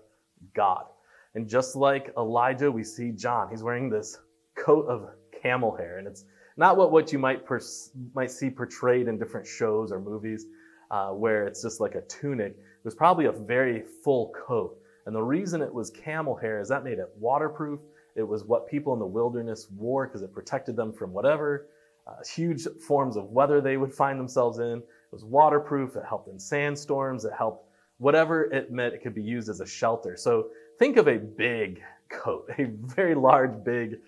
God. 0.54 0.86
And 1.34 1.48
just 1.48 1.76
like 1.76 2.12
Elijah, 2.16 2.70
we 2.70 2.84
see 2.84 3.10
John. 3.10 3.48
He's 3.50 3.62
wearing 3.62 3.90
this 3.90 4.18
coat 4.56 4.86
of 4.86 5.08
camel 5.42 5.76
hair, 5.76 5.98
and 5.98 6.06
it's 6.06 6.24
not 6.56 6.76
what, 6.76 6.92
what 6.92 7.12
you 7.12 7.18
might, 7.18 7.44
pers- 7.44 7.90
might 8.14 8.30
see 8.30 8.50
portrayed 8.50 9.08
in 9.08 9.18
different 9.18 9.46
shows 9.46 9.90
or 9.90 10.00
movies, 10.00 10.46
uh, 10.90 11.10
where 11.10 11.46
it's 11.46 11.62
just 11.62 11.80
like 11.80 11.96
a 11.96 12.02
tunic. 12.02 12.52
It 12.52 12.84
was 12.84 12.94
probably 12.94 13.26
a 13.26 13.32
very 13.32 13.82
full 14.04 14.32
coat. 14.46 14.78
And 15.06 15.14
the 15.14 15.22
reason 15.22 15.60
it 15.60 15.72
was 15.72 15.90
camel 15.90 16.36
hair 16.36 16.60
is 16.60 16.68
that 16.68 16.84
made 16.84 16.98
it 16.98 17.10
waterproof. 17.18 17.80
It 18.14 18.22
was 18.22 18.44
what 18.44 18.68
people 18.68 18.92
in 18.92 19.00
the 19.00 19.06
wilderness 19.06 19.68
wore 19.76 20.06
because 20.06 20.22
it 20.22 20.32
protected 20.32 20.76
them 20.76 20.92
from 20.92 21.12
whatever 21.12 21.66
uh, 22.06 22.16
huge 22.34 22.66
forms 22.86 23.16
of 23.16 23.30
weather 23.30 23.60
they 23.60 23.76
would 23.76 23.92
find 23.92 24.18
themselves 24.18 24.58
in. 24.58 24.78
It 24.78 25.12
was 25.12 25.24
waterproof. 25.24 25.96
It 25.96 26.04
helped 26.08 26.28
in 26.28 26.38
sandstorms. 26.38 27.24
It 27.24 27.32
helped 27.36 27.68
whatever 27.98 28.44
it 28.44 28.72
meant, 28.72 28.94
it 28.94 29.02
could 29.02 29.14
be 29.14 29.22
used 29.22 29.48
as 29.48 29.60
a 29.60 29.66
shelter. 29.66 30.16
So 30.16 30.48
think 30.78 30.96
of 30.96 31.08
a 31.08 31.18
big 31.18 31.82
coat, 32.08 32.50
a 32.58 32.64
very 32.64 33.14
large, 33.14 33.64
big 33.64 33.98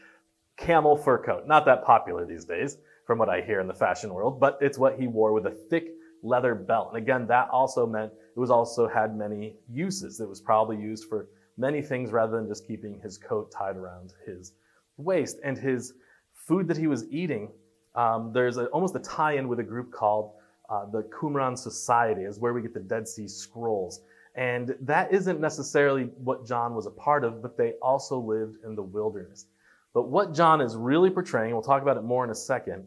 camel 0.57 0.97
fur 0.97 1.19
coat. 1.23 1.47
Not 1.47 1.65
that 1.67 1.85
popular 1.85 2.25
these 2.25 2.45
days, 2.45 2.79
from 3.07 3.19
what 3.19 3.29
I 3.29 3.41
hear 3.41 3.61
in 3.61 3.69
the 3.69 3.75
fashion 3.75 4.13
world, 4.13 4.41
but 4.41 4.59
it's 4.61 4.79
what 4.79 4.99
he 4.99 5.07
wore 5.07 5.33
with 5.33 5.47
a 5.47 5.51
thick 5.51 5.95
leather 6.23 6.55
belt. 6.55 6.89
And 6.93 7.03
again, 7.03 7.27
that 7.29 7.49
also 7.51 7.87
meant 7.87 8.13
it 8.35 8.39
was 8.39 8.51
also 8.51 8.89
had 8.89 9.17
many 9.17 9.55
uses. 9.73 10.21
It 10.21 10.29
was 10.29 10.41
probably 10.41 10.77
used 10.77 11.09
for 11.09 11.29
many 11.57 11.81
things 11.83 12.11
rather 12.11 12.37
than 12.37 12.49
just 12.49 12.67
keeping 12.67 13.01
his 13.01 13.17
coat 13.17 13.53
tied 13.53 13.77
around 13.77 14.13
his 14.27 14.53
waist. 14.97 15.39
And 15.45 15.57
his 15.57 15.95
food 16.35 16.69
that 16.69 16.77
he 16.77 16.87
was 16.87 17.05
eating, 17.11 17.51
um, 17.95 18.33
there's 18.33 18.57
a, 18.57 18.67
almost 18.67 18.97
a 18.97 19.01
tie-in 19.01 19.49
with 19.49 19.61
a 19.61 19.65
group 19.65 19.93
called 19.93 20.33
uh, 20.69 20.87
the 20.87 21.03
Qumran 21.05 21.57
Society 21.57 22.23
is 22.23 22.41
where 22.41 22.53
we 22.53 22.61
get 22.61 22.75
the 22.75 22.81
Dead 22.81 23.07
Sea 23.07 23.29
Scrolls. 23.29 24.01
And 24.37 24.77
that 24.83 25.13
isn't 25.13 25.41
necessarily 25.41 26.05
what 26.23 26.47
John 26.47 26.75
was 26.75 26.87
a 26.87 26.91
part 26.91 27.25
of, 27.25 27.41
but 27.41 27.57
they 27.57 27.73
also 27.83 28.19
lived 28.19 28.59
in 28.65 28.75
the 28.75 28.83
wilderness. 28.83 29.47
But 29.95 30.09
what 30.09 30.35
John 30.35 30.61
is 30.61 30.77
really 30.77 31.09
portraying, 31.09 31.53
we'll 31.53 31.63
talk 31.63 31.81
about 31.81 31.97
it 31.97 32.05
more 32.05 32.23
in 32.23 32.31
a 32.31 32.35
second, 32.35 32.85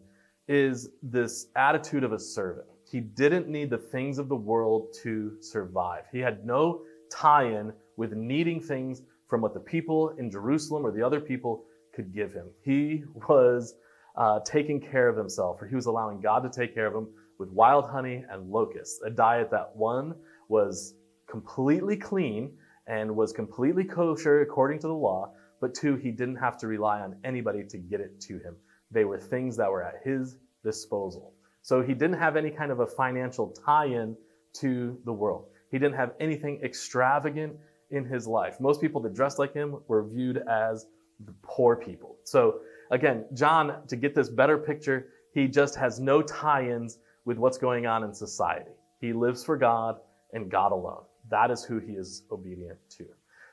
is 0.47 0.89
this 1.01 1.47
attitude 1.55 2.03
of 2.03 2.13
a 2.13 2.19
servant. 2.19 2.67
He 2.89 2.99
didn't 2.99 3.47
need 3.47 3.71
the 3.71 3.77
things 3.79 4.19
of 4.19 4.29
the 4.29 4.35
world 4.35 4.95
to 5.03 5.41
survive. 5.41 6.03
He 6.11 6.19
had 6.19 6.45
no 6.45 6.81
tie 7.11 7.45
in 7.45 7.73
with 7.97 8.13
needing 8.13 8.61
things 8.61 9.01
from 9.27 9.41
what 9.41 9.55
the 9.55 9.59
people 9.59 10.09
in 10.19 10.29
Jerusalem 10.29 10.85
or 10.85 10.91
the 10.91 11.01
other 11.01 11.19
people 11.19 11.65
could 11.95 12.13
give 12.13 12.31
him. 12.31 12.47
He 12.63 13.03
was 13.27 13.75
uh, 14.15 14.39
taking 14.45 14.79
care 14.79 15.07
of 15.07 15.17
himself, 15.17 15.61
or 15.61 15.67
he 15.67 15.75
was 15.75 15.87
allowing 15.87 16.19
God 16.19 16.43
to 16.43 16.49
take 16.49 16.75
care 16.75 16.87
of 16.87 16.93
him 16.93 17.07
with 17.39 17.49
wild 17.49 17.89
honey 17.89 18.23
and 18.29 18.51
locusts, 18.51 19.01
a 19.03 19.09
diet 19.09 19.49
that 19.51 19.75
one 19.75 20.13
was 20.47 20.95
completely 21.29 21.95
clean 21.95 22.51
and 22.87 23.15
was 23.15 23.31
completely 23.31 23.83
kosher 23.83 24.41
according 24.41 24.79
to 24.79 24.87
the 24.87 24.93
law, 24.93 25.31
but 25.61 25.73
two, 25.73 25.95
he 25.95 26.11
didn't 26.11 26.37
have 26.37 26.57
to 26.57 26.67
rely 26.67 27.01
on 27.01 27.15
anybody 27.23 27.63
to 27.63 27.77
get 27.77 27.99
it 27.99 28.19
to 28.21 28.39
him. 28.39 28.55
They 28.91 29.05
were 29.05 29.19
things 29.19 29.57
that 29.57 29.69
were 29.71 29.83
at 29.83 30.01
his 30.03 30.37
disposal. 30.63 31.33
So 31.61 31.81
he 31.81 31.93
didn't 31.93 32.17
have 32.17 32.35
any 32.35 32.49
kind 32.49 32.71
of 32.71 32.79
a 32.79 32.87
financial 32.87 33.49
tie 33.49 33.85
in 33.85 34.15
to 34.53 34.97
the 35.05 35.13
world. 35.13 35.45
He 35.69 35.77
didn't 35.77 35.95
have 35.95 36.13
anything 36.19 36.61
extravagant 36.63 37.55
in 37.91 38.05
his 38.05 38.27
life. 38.27 38.59
Most 38.59 38.81
people 38.81 39.01
that 39.01 39.13
dressed 39.13 39.37
like 39.37 39.53
him 39.53 39.77
were 39.87 40.03
viewed 40.03 40.37
as 40.49 40.87
the 41.25 41.33
poor 41.43 41.75
people. 41.75 42.17
So 42.23 42.61
again, 42.89 43.25
John, 43.33 43.85
to 43.87 43.95
get 43.95 44.15
this 44.15 44.29
better 44.29 44.57
picture, 44.57 45.09
he 45.33 45.47
just 45.47 45.75
has 45.75 45.99
no 45.99 46.21
tie 46.21 46.69
ins 46.69 46.97
with 47.25 47.37
what's 47.37 47.57
going 47.57 47.85
on 47.85 48.03
in 48.03 48.13
society. 48.13 48.71
He 48.99 49.13
lives 49.13 49.43
for 49.43 49.57
God 49.57 49.99
and 50.33 50.49
God 50.49 50.71
alone. 50.71 51.03
That 51.29 51.51
is 51.51 51.63
who 51.63 51.79
he 51.79 51.93
is 51.93 52.23
obedient 52.31 52.77
to. 52.97 53.05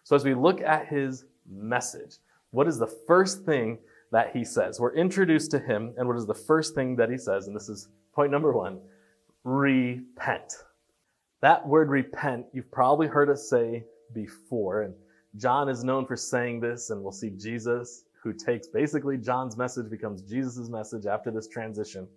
So 0.05 0.17
as 0.17 0.25
we 0.25 0.35
look 0.35 0.61
at 0.61 0.89
his 0.89 1.25
message, 1.51 2.17
what 2.51 2.69
is 2.69 2.79
the 2.79 2.93
first 3.07 3.45
thing 3.45 3.79
that 4.13 4.35
he 4.35 4.45
says. 4.45 4.81
We're 4.81 4.95
introduced 4.95 5.51
to 5.53 5.59
him, 5.59 5.93
and 5.97 6.07
what 6.07 6.17
is 6.17 6.27
the 6.27 6.35
first 6.35 6.75
thing 6.75 6.97
that 6.97 7.11
he 7.11 7.19
says? 7.19 7.47
And 7.47 7.57
this 7.57 7.69
is 7.69 7.89
point 8.15 8.31
number 8.31 8.53
one 8.53 8.81
repent. 9.45 10.55
That 11.41 11.67
word 11.67 11.91
repent, 11.91 12.47
you've 12.53 12.71
probably 12.71 13.07
heard 13.07 13.31
us 13.31 13.49
say 13.49 13.85
before, 14.13 14.83
and 14.83 14.95
John 15.37 15.69
is 15.69 15.85
known 15.85 16.07
for 16.07 16.17
saying 16.17 16.61
this, 16.61 16.91
and 16.91 17.03
we'll 17.03 17.13
see 17.13 17.31
Jesus, 17.31 18.05
who 18.23 18.33
takes 18.33 18.67
basically 18.67 19.19
John's 19.19 19.57
message, 19.57 19.91
becomes 19.91 20.23
Jesus' 20.23 20.69
message 20.69 21.07
after 21.07 21.31
this 21.31 21.47
transition. 21.47 22.09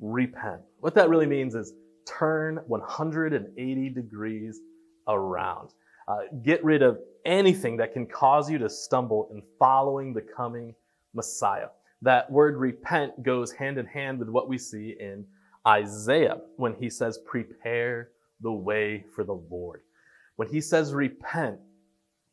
Repent. 0.00 0.62
What 0.80 0.94
that 0.94 1.08
really 1.08 1.26
means 1.26 1.54
is 1.54 1.74
turn 2.06 2.60
180 2.66 3.88
degrees 3.90 4.60
around. 5.08 5.70
Uh, 6.08 6.18
get 6.42 6.64
rid 6.64 6.82
of 6.82 6.98
anything 7.24 7.76
that 7.76 7.92
can 7.92 8.06
cause 8.06 8.50
you 8.50 8.58
to 8.58 8.70
stumble 8.70 9.28
in 9.32 9.42
following 9.58 10.12
the 10.12 10.20
coming 10.20 10.74
Messiah. 11.14 11.68
That 12.02 12.30
word 12.30 12.56
repent 12.56 13.22
goes 13.22 13.50
hand 13.52 13.78
in 13.78 13.86
hand 13.86 14.18
with 14.18 14.28
what 14.28 14.48
we 14.48 14.58
see 14.58 14.96
in 15.00 15.24
Isaiah 15.66 16.38
when 16.56 16.74
he 16.74 16.88
says, 16.88 17.18
Prepare 17.18 18.10
the 18.40 18.52
way 18.52 19.04
for 19.14 19.24
the 19.24 19.40
Lord. 19.50 19.82
When 20.36 20.48
he 20.48 20.60
says 20.60 20.92
repent, 20.92 21.58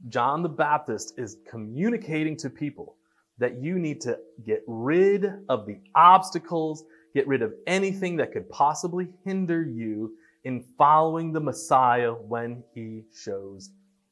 John 0.10 0.44
the 0.44 0.50
Baptist 0.50 1.14
is 1.18 1.38
communicating 1.50 2.36
to 2.38 2.50
people 2.50 2.98
that 3.40 3.62
you 3.62 3.80
need 3.80 4.02
to 4.02 4.20
get 4.46 4.64
rid 4.68 5.26
of 5.50 5.66
the 5.66 5.78
obstacles, 5.96 6.84
get 7.14 7.28
rid 7.28 7.42
of 7.42 7.54
anything 7.68 8.18
that 8.18 8.32
could 8.32 8.50
possibly 8.50 9.08
hinder 9.24 9.64
you 9.64 10.14
in 10.44 10.64
following 10.78 11.32
the 11.32 11.40
Messiah 11.40 12.12
when 12.12 12.64
he 12.74 13.04
shows 13.16 13.72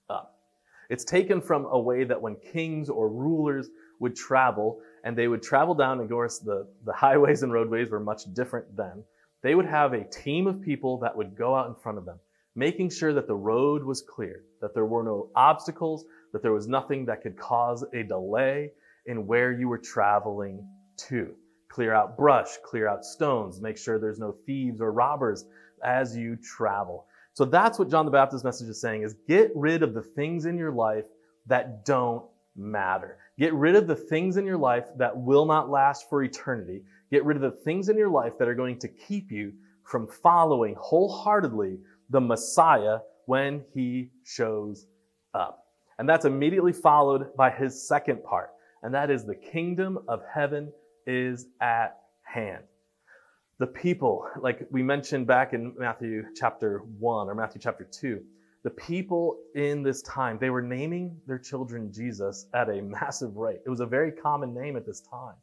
up. 0.10 0.40
It's 0.90 1.04
taken 1.04 1.42
from 1.42 1.66
a 1.66 1.80
way 1.80 2.04
that 2.04 2.22
when 2.22 2.36
kings 2.36 2.90
or 2.90 3.10
rulers 3.10 3.70
would 4.00 4.16
travel, 4.16 4.80
and 5.04 5.18
they 5.18 5.28
would 5.28 5.42
travel 5.42 5.74
down, 5.74 6.00
of 6.00 6.10
course, 6.10 6.40
the, 6.40 6.68
the 6.86 6.94
highways 6.94 7.44
and 7.44 7.54
roadways 7.54 7.90
were 7.90 8.00
much 8.00 8.24
different 8.34 8.76
then. 8.76 9.04
They 9.42 9.56
would 9.56 9.66
have 9.66 9.94
a 9.94 10.04
team 10.04 10.48
of 10.48 10.62
people 10.62 11.00
that 11.00 11.16
would 11.16 11.36
go 11.36 11.56
out 11.56 11.68
in 11.68 11.76
front 11.76 11.98
of 11.98 12.06
them, 12.06 12.20
making 12.56 12.90
sure 12.90 13.14
that 13.14 13.28
the 13.28 13.36
road 13.36 13.84
was 13.84 14.02
clear, 14.02 14.44
that 14.62 14.74
there 14.74 14.86
were 14.86 15.04
no 15.04 15.30
obstacles, 15.36 16.06
that 16.34 16.42
there 16.42 16.52
was 16.52 16.68
nothing 16.68 17.06
that 17.06 17.22
could 17.22 17.38
cause 17.38 17.84
a 17.94 18.04
delay 18.04 18.72
in 19.06 19.26
where 19.26 19.52
you 19.52 19.68
were 19.68 19.78
traveling 19.80 20.68
to. 20.98 21.34
Clear 21.72 21.94
out 21.94 22.18
brush, 22.18 22.58
clear 22.66 22.90
out 22.90 23.06
stones, 23.06 23.62
make 23.62 23.78
sure 23.78 23.98
there's 23.98 24.20
no 24.20 24.36
thieves 24.46 24.82
or 24.82 24.92
robbers 24.92 25.46
as 25.86 26.18
you 26.18 26.36
travel. 26.36 27.06
So 27.34 27.46
that's 27.46 27.80
what 27.80 27.90
John 27.90 28.04
the 28.04 28.12
Baptist's 28.12 28.44
message 28.44 28.68
is 28.68 28.82
saying 28.82 29.04
is 29.04 29.16
get 29.26 29.52
rid 29.56 29.82
of 29.82 29.94
the 29.94 30.02
things 30.02 30.46
in 30.46 30.58
your 30.58 30.74
life 30.74 31.06
that 31.48 31.86
don't 31.86 32.26
matter. 32.58 33.20
Get 33.40 33.54
rid 33.54 33.78
of 33.78 33.88
the 33.88 33.96
things 33.96 34.36
in 34.36 34.46
your 34.46 34.58
life 34.58 34.84
that 34.98 35.16
will 35.16 35.46
not 35.46 35.70
last 35.70 36.10
for 36.10 36.24
eternity. 36.24 36.82
Get 37.10 37.24
rid 37.24 37.38
of 37.38 37.42
the 37.42 37.58
things 37.64 37.88
in 37.88 37.98
your 37.98 38.10
life 38.10 38.34
that 38.38 38.50
are 38.50 38.54
going 38.54 38.78
to 38.80 38.90
keep 38.90 39.32
you 39.32 39.54
from 39.84 40.08
following 40.08 40.76
wholeheartedly 40.78 41.80
the 42.10 42.20
Messiah 42.20 43.00
when 43.28 43.64
he 43.74 44.10
shows 44.26 44.88
up. 45.34 45.68
And 46.00 46.10
that's 46.10 46.26
immediately 46.26 46.74
followed 46.74 47.34
by 47.38 47.50
his 47.50 47.88
second 47.88 48.26
part, 48.26 48.50
and 48.84 48.94
that 48.94 49.10
is 49.10 49.24
the 49.24 49.36
kingdom 49.36 50.00
of 50.10 50.22
heaven 50.34 50.74
is 51.06 51.48
at 51.60 51.98
hand 52.24 52.64
the 53.62 53.68
people, 53.68 54.28
like 54.42 54.66
we 54.72 54.82
mentioned 54.82 55.28
back 55.28 55.54
in 55.54 55.72
Matthew 55.78 56.24
chapter 56.36 56.80
1 56.98 57.30
or 57.30 57.36
Matthew 57.36 57.62
chapter 57.62 57.84
2, 57.84 58.20
the 58.64 58.72
people 58.72 59.38
in 59.54 59.84
this 59.84 60.02
time, 60.02 60.40
they 60.42 60.50
were 60.50 60.64
naming 60.64 61.16
their 61.28 61.38
children 61.38 61.94
Jesus 61.94 62.48
at 62.56 62.70
a 62.70 62.82
massive 62.82 63.38
rate. 63.38 63.60
It 63.64 63.70
was 63.70 63.80
a 63.80 63.86
very 63.86 64.12
common 64.12 64.52
name 64.52 64.76
at 64.78 64.86
this 64.88 65.02
time. 65.02 65.36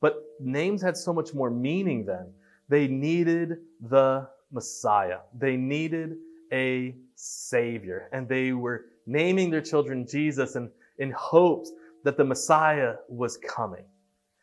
But 0.00 0.22
names 0.40 0.80
had 0.80 0.96
so 0.96 1.12
much 1.12 1.34
more 1.34 1.50
meaning 1.50 2.06
then. 2.06 2.32
They 2.70 2.88
needed 2.88 3.58
the 3.90 4.26
Messiah, 4.50 5.18
they 5.38 5.58
needed 5.58 6.16
a 6.54 6.96
Savior. 7.14 8.08
And 8.12 8.26
they 8.26 8.52
were 8.52 8.86
naming 9.06 9.50
their 9.50 9.60
children 9.60 10.06
Jesus 10.06 10.56
in, 10.56 10.70
in 10.98 11.10
hopes 11.10 11.70
that 12.04 12.16
the 12.16 12.24
Messiah 12.24 12.94
was 13.10 13.36
coming. 13.36 13.84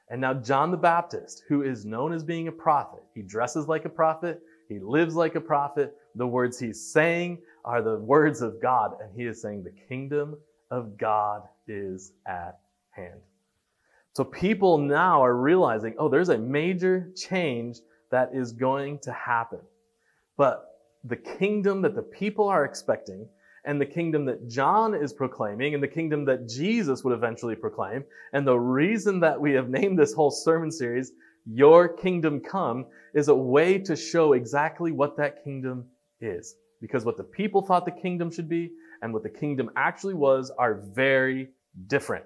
And 0.09 0.21
now, 0.21 0.33
John 0.33 0.71
the 0.71 0.77
Baptist, 0.77 1.43
who 1.49 1.63
is 1.63 1.85
known 1.85 2.13
as 2.13 2.23
being 2.23 2.47
a 2.47 2.51
prophet, 2.51 3.03
he 3.13 3.21
dresses 3.21 3.67
like 3.67 3.85
a 3.85 3.89
prophet, 3.89 4.41
he 4.69 4.79
lives 4.79 5.15
like 5.15 5.35
a 5.35 5.41
prophet. 5.41 5.95
The 6.15 6.27
words 6.27 6.59
he's 6.59 6.91
saying 6.91 7.39
are 7.65 7.81
the 7.81 7.97
words 7.99 8.41
of 8.41 8.61
God, 8.61 8.93
and 9.01 9.11
he 9.15 9.25
is 9.25 9.41
saying 9.41 9.63
the 9.63 9.75
kingdom 9.87 10.37
of 10.71 10.97
God 10.97 11.43
is 11.67 12.13
at 12.25 12.59
hand. 12.91 13.19
So 14.13 14.23
people 14.23 14.77
now 14.77 15.23
are 15.23 15.35
realizing, 15.35 15.93
oh, 15.99 16.09
there's 16.09 16.29
a 16.29 16.37
major 16.37 17.11
change 17.15 17.77
that 18.09 18.31
is 18.33 18.51
going 18.51 18.99
to 18.99 19.11
happen. 19.11 19.59
But 20.37 20.79
the 21.03 21.17
kingdom 21.17 21.81
that 21.83 21.95
the 21.95 22.01
people 22.01 22.47
are 22.47 22.65
expecting 22.65 23.27
and 23.67 23.81
the 23.81 23.85
kingdom 23.85 24.23
that 24.25 24.47
John 24.47 24.95
is 24.95 25.11
proclaiming 25.11 25.73
and 25.73 25.83
the 25.83 25.89
kingdom 25.89 26.23
that 26.25 26.47
Jesus 26.47 27.03
would 27.03 27.13
eventually 27.13 27.53
proclaim. 27.53 28.05
And 28.31 28.47
the 28.47 28.57
reason 28.57 29.19
that 29.19 29.39
we 29.39 29.51
have 29.53 29.69
named 29.69 29.99
this 29.99 30.13
whole 30.13 30.31
sermon 30.31 30.71
series, 30.71 31.11
Your 31.45 31.89
Kingdom 31.89 32.39
Come, 32.39 32.85
is 33.13 33.27
a 33.27 33.35
way 33.35 33.77
to 33.79 33.95
show 33.95 34.33
exactly 34.33 34.93
what 34.93 35.17
that 35.17 35.43
kingdom 35.43 35.85
is. 36.21 36.55
Because 36.79 37.03
what 37.03 37.17
the 37.17 37.25
people 37.25 37.61
thought 37.61 37.83
the 37.83 37.91
kingdom 37.91 38.31
should 38.31 38.47
be 38.47 38.71
and 39.01 39.13
what 39.13 39.23
the 39.23 39.29
kingdom 39.29 39.69
actually 39.75 40.13
was 40.13 40.49
are 40.57 40.81
very 40.93 41.49
different. 41.87 42.23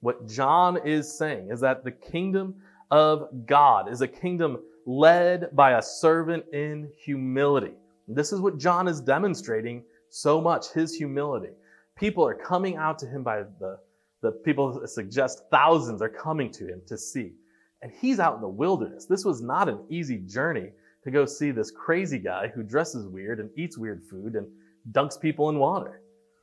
What 0.00 0.28
John 0.28 0.78
is 0.86 1.16
saying 1.16 1.48
is 1.50 1.60
that 1.60 1.84
the 1.84 1.90
kingdom 1.90 2.56
of 2.90 3.46
God 3.46 3.90
is 3.90 4.02
a 4.02 4.08
kingdom 4.08 4.58
led 4.84 5.56
by 5.56 5.78
a 5.78 5.82
servant 5.82 6.44
in 6.52 6.90
humility. 7.02 7.72
This 8.08 8.30
is 8.30 8.40
what 8.40 8.58
John 8.58 8.88
is 8.88 9.00
demonstrating 9.00 9.84
so 10.12 10.42
much, 10.42 10.70
his 10.72 10.94
humility. 10.94 11.48
People 11.96 12.26
are 12.26 12.34
coming 12.34 12.76
out 12.76 12.98
to 12.98 13.06
him 13.06 13.22
by 13.22 13.44
the, 13.58 13.78
the 14.20 14.30
people 14.30 14.86
suggest 14.86 15.44
thousands 15.50 16.02
are 16.02 16.10
coming 16.10 16.50
to 16.52 16.68
him 16.68 16.82
to 16.86 16.98
see. 16.98 17.32
And 17.80 17.90
he's 17.90 18.20
out 18.20 18.34
in 18.34 18.42
the 18.42 18.48
wilderness. 18.48 19.06
This 19.06 19.24
was 19.24 19.40
not 19.40 19.70
an 19.70 19.80
easy 19.88 20.18
journey 20.18 20.70
to 21.04 21.10
go 21.10 21.24
see 21.24 21.50
this 21.50 21.70
crazy 21.70 22.18
guy 22.18 22.48
who 22.48 22.62
dresses 22.62 23.08
weird 23.08 23.40
and 23.40 23.48
eats 23.56 23.78
weird 23.78 24.02
food 24.04 24.34
and 24.34 24.46
dunks 24.92 25.18
people 25.18 25.48
in 25.48 25.58
water. 25.58 26.02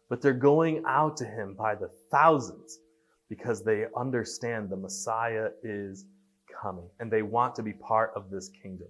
But 0.09 0.23
they're 0.23 0.33
going 0.33 0.83
out 0.87 1.15
to 1.17 1.25
him 1.25 1.53
by 1.53 1.75
the 1.75 1.91
thousands 2.09 2.79
because 3.29 3.63
they 3.63 3.85
understand 3.95 4.69
the 4.69 4.77
Messiah 4.77 5.49
is 5.61 6.05
coming 6.59 6.89
and 6.99 7.11
they 7.11 7.21
want 7.21 7.53
to 7.55 7.63
be 7.63 7.73
part 7.73 8.13
of 8.15 8.31
this 8.31 8.49
kingdom. 8.49 8.87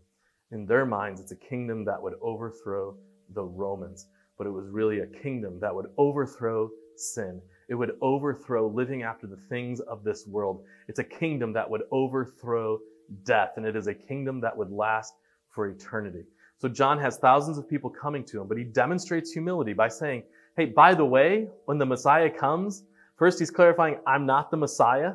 In 0.51 0.65
their 0.65 0.85
minds, 0.85 1.19
it's 1.19 1.33
a 1.33 1.35
kingdom 1.35 1.83
that 1.83 2.01
would 2.01 2.13
overthrow 2.21 2.95
the 3.33 3.43
Romans 3.43 4.07
but 4.39 4.47
it 4.47 4.51
was 4.51 4.69
really 4.69 5.01
a 5.01 5.05
kingdom 5.05 5.59
that 5.59 5.75
would 5.75 5.87
overthrow 5.97 6.71
sin. 6.95 7.41
It 7.67 7.75
would 7.75 7.91
overthrow 8.01 8.67
living 8.67 9.03
after 9.03 9.27
the 9.27 9.37
things 9.49 9.81
of 9.81 10.03
this 10.03 10.25
world. 10.25 10.63
It's 10.87 10.99
a 10.99 11.03
kingdom 11.03 11.53
that 11.53 11.69
would 11.69 11.83
overthrow 11.91 12.79
death, 13.25 13.51
and 13.57 13.65
it 13.65 13.75
is 13.75 13.87
a 13.87 13.93
kingdom 13.93 14.39
that 14.39 14.55
would 14.55 14.71
last 14.71 15.13
for 15.49 15.67
eternity. 15.67 16.23
So 16.57 16.69
John 16.69 16.97
has 16.99 17.17
thousands 17.17 17.57
of 17.57 17.69
people 17.69 17.89
coming 17.89 18.23
to 18.25 18.41
him, 18.41 18.47
but 18.47 18.57
he 18.57 18.63
demonstrates 18.63 19.31
humility 19.31 19.73
by 19.73 19.89
saying, 19.89 20.23
Hey, 20.55 20.65
by 20.65 20.93
the 20.93 21.05
way, 21.05 21.47
when 21.65 21.77
the 21.77 21.85
Messiah 21.85 22.29
comes, 22.29 22.83
first 23.17 23.39
he's 23.39 23.51
clarifying, 23.51 23.97
I'm 24.07 24.25
not 24.25 24.51
the 24.51 24.57
Messiah. 24.57 25.13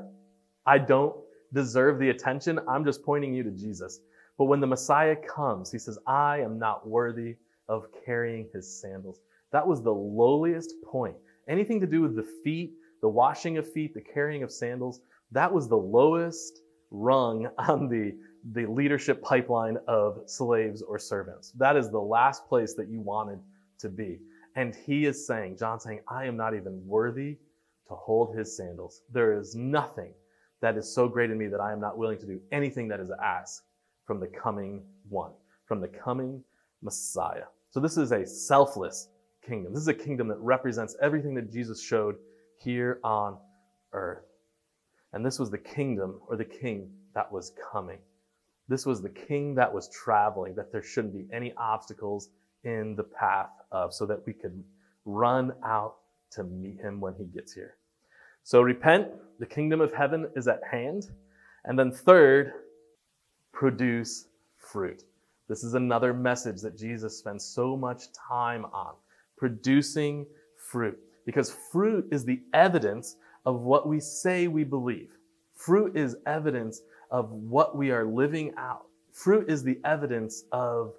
I 0.66 0.78
don't 0.78 1.14
deserve 1.52 1.98
the 1.98 2.10
attention. 2.10 2.60
I'm 2.68 2.84
just 2.84 3.02
pointing 3.02 3.34
you 3.34 3.42
to 3.42 3.50
Jesus. 3.50 4.00
But 4.36 4.46
when 4.46 4.60
the 4.60 4.66
Messiah 4.66 5.16
comes, 5.16 5.70
he 5.70 5.78
says, 5.78 5.98
I 6.06 6.40
am 6.40 6.58
not 6.58 6.86
worthy 6.86 7.36
of 7.68 7.86
carrying 8.04 8.48
his 8.52 8.80
sandals. 8.80 9.20
That 9.52 9.66
was 9.66 9.82
the 9.82 9.92
lowliest 9.92 10.74
point. 10.84 11.16
Anything 11.48 11.80
to 11.80 11.86
do 11.86 12.00
with 12.00 12.16
the 12.16 12.26
feet, 12.42 12.72
the 13.02 13.08
washing 13.08 13.58
of 13.58 13.70
feet, 13.70 13.94
the 13.94 14.00
carrying 14.00 14.42
of 14.42 14.50
sandals, 14.50 15.00
that 15.32 15.52
was 15.52 15.68
the 15.68 15.76
lowest 15.76 16.62
rung 16.90 17.48
on 17.58 17.88
the, 17.88 18.14
the 18.52 18.66
leadership 18.66 19.22
pipeline 19.22 19.76
of 19.88 20.22
slaves 20.26 20.82
or 20.82 20.98
servants. 20.98 21.52
That 21.52 21.76
is 21.76 21.90
the 21.90 22.00
last 22.00 22.46
place 22.48 22.74
that 22.74 22.88
you 22.88 23.00
wanted 23.00 23.40
to 23.80 23.88
be. 23.88 24.20
And 24.56 24.74
he 24.74 25.06
is 25.06 25.26
saying, 25.26 25.56
John 25.58 25.80
saying, 25.80 26.00
I 26.08 26.26
am 26.26 26.36
not 26.36 26.54
even 26.54 26.80
worthy 26.86 27.38
to 27.88 27.94
hold 27.94 28.36
his 28.36 28.56
sandals. 28.56 29.02
There 29.12 29.38
is 29.38 29.54
nothing 29.54 30.12
that 30.60 30.76
is 30.76 30.92
so 30.92 31.08
great 31.08 31.30
in 31.30 31.36
me 31.36 31.48
that 31.48 31.60
I 31.60 31.72
am 31.72 31.80
not 31.80 31.98
willing 31.98 32.18
to 32.18 32.26
do 32.26 32.40
anything 32.52 32.88
that 32.88 33.00
is 33.00 33.10
asked 33.22 33.62
from 34.06 34.20
the 34.20 34.28
coming 34.28 34.82
one, 35.08 35.32
from 35.66 35.80
the 35.80 35.88
coming 35.88 36.42
Messiah. 36.82 37.44
So 37.74 37.80
this 37.80 37.96
is 37.96 38.12
a 38.12 38.24
selfless 38.24 39.08
kingdom. 39.44 39.72
This 39.72 39.82
is 39.82 39.88
a 39.88 39.94
kingdom 39.94 40.28
that 40.28 40.38
represents 40.38 40.94
everything 41.02 41.34
that 41.34 41.50
Jesus 41.50 41.82
showed 41.82 42.14
here 42.56 43.00
on 43.02 43.36
earth. 43.92 44.22
And 45.12 45.26
this 45.26 45.40
was 45.40 45.50
the 45.50 45.58
kingdom 45.58 46.20
or 46.28 46.36
the 46.36 46.44
king 46.44 46.88
that 47.16 47.32
was 47.32 47.50
coming. 47.72 47.98
This 48.68 48.86
was 48.86 49.02
the 49.02 49.08
king 49.08 49.56
that 49.56 49.74
was 49.74 49.88
traveling, 49.88 50.54
that 50.54 50.70
there 50.70 50.84
shouldn't 50.84 51.14
be 51.14 51.26
any 51.34 51.52
obstacles 51.56 52.28
in 52.62 52.94
the 52.94 53.02
path 53.02 53.50
of, 53.72 53.92
so 53.92 54.06
that 54.06 54.24
we 54.24 54.34
could 54.34 54.62
run 55.04 55.52
out 55.64 55.96
to 56.30 56.44
meet 56.44 56.78
him 56.78 57.00
when 57.00 57.16
he 57.16 57.24
gets 57.24 57.52
here. 57.52 57.74
So 58.44 58.62
repent, 58.62 59.08
the 59.40 59.46
kingdom 59.46 59.80
of 59.80 59.92
heaven 59.92 60.30
is 60.36 60.46
at 60.46 60.60
hand. 60.70 61.10
And 61.64 61.76
then 61.76 61.90
third, 61.90 62.52
produce 63.52 64.28
fruit. 64.58 65.02
This 65.48 65.62
is 65.62 65.74
another 65.74 66.14
message 66.14 66.62
that 66.62 66.78
Jesus 66.78 67.18
spends 67.18 67.44
so 67.44 67.76
much 67.76 68.04
time 68.12 68.64
on 68.66 68.94
producing 69.36 70.26
fruit. 70.70 70.98
Because 71.26 71.54
fruit 71.72 72.06
is 72.10 72.24
the 72.24 72.40
evidence 72.52 73.16
of 73.46 73.60
what 73.60 73.88
we 73.88 74.00
say 74.00 74.48
we 74.48 74.64
believe. 74.64 75.10
Fruit 75.54 75.96
is 75.96 76.16
evidence 76.26 76.82
of 77.10 77.30
what 77.30 77.76
we 77.76 77.90
are 77.90 78.04
living 78.04 78.52
out. 78.56 78.86
Fruit 79.12 79.48
is 79.50 79.62
the 79.62 79.78
evidence 79.84 80.44
of 80.52 80.94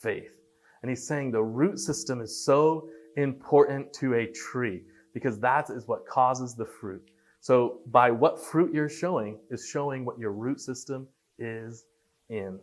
faith. 0.00 0.32
And 0.82 0.88
he's 0.88 1.06
saying 1.06 1.30
the 1.30 1.42
root 1.42 1.78
system 1.78 2.20
is 2.20 2.44
so 2.44 2.88
important 3.16 3.92
to 3.94 4.14
a 4.14 4.26
tree 4.26 4.82
because 5.12 5.38
that 5.40 5.68
is 5.68 5.86
what 5.86 6.06
causes 6.06 6.54
the 6.54 6.64
fruit. 6.64 7.02
So, 7.40 7.80
by 7.86 8.10
what 8.10 8.42
fruit 8.42 8.74
you're 8.74 8.88
showing 8.88 9.38
is 9.50 9.66
showing 9.66 10.04
what 10.04 10.18
your 10.18 10.32
root 10.32 10.60
system 10.60 11.08
is 11.38 11.84
in. 12.28 12.58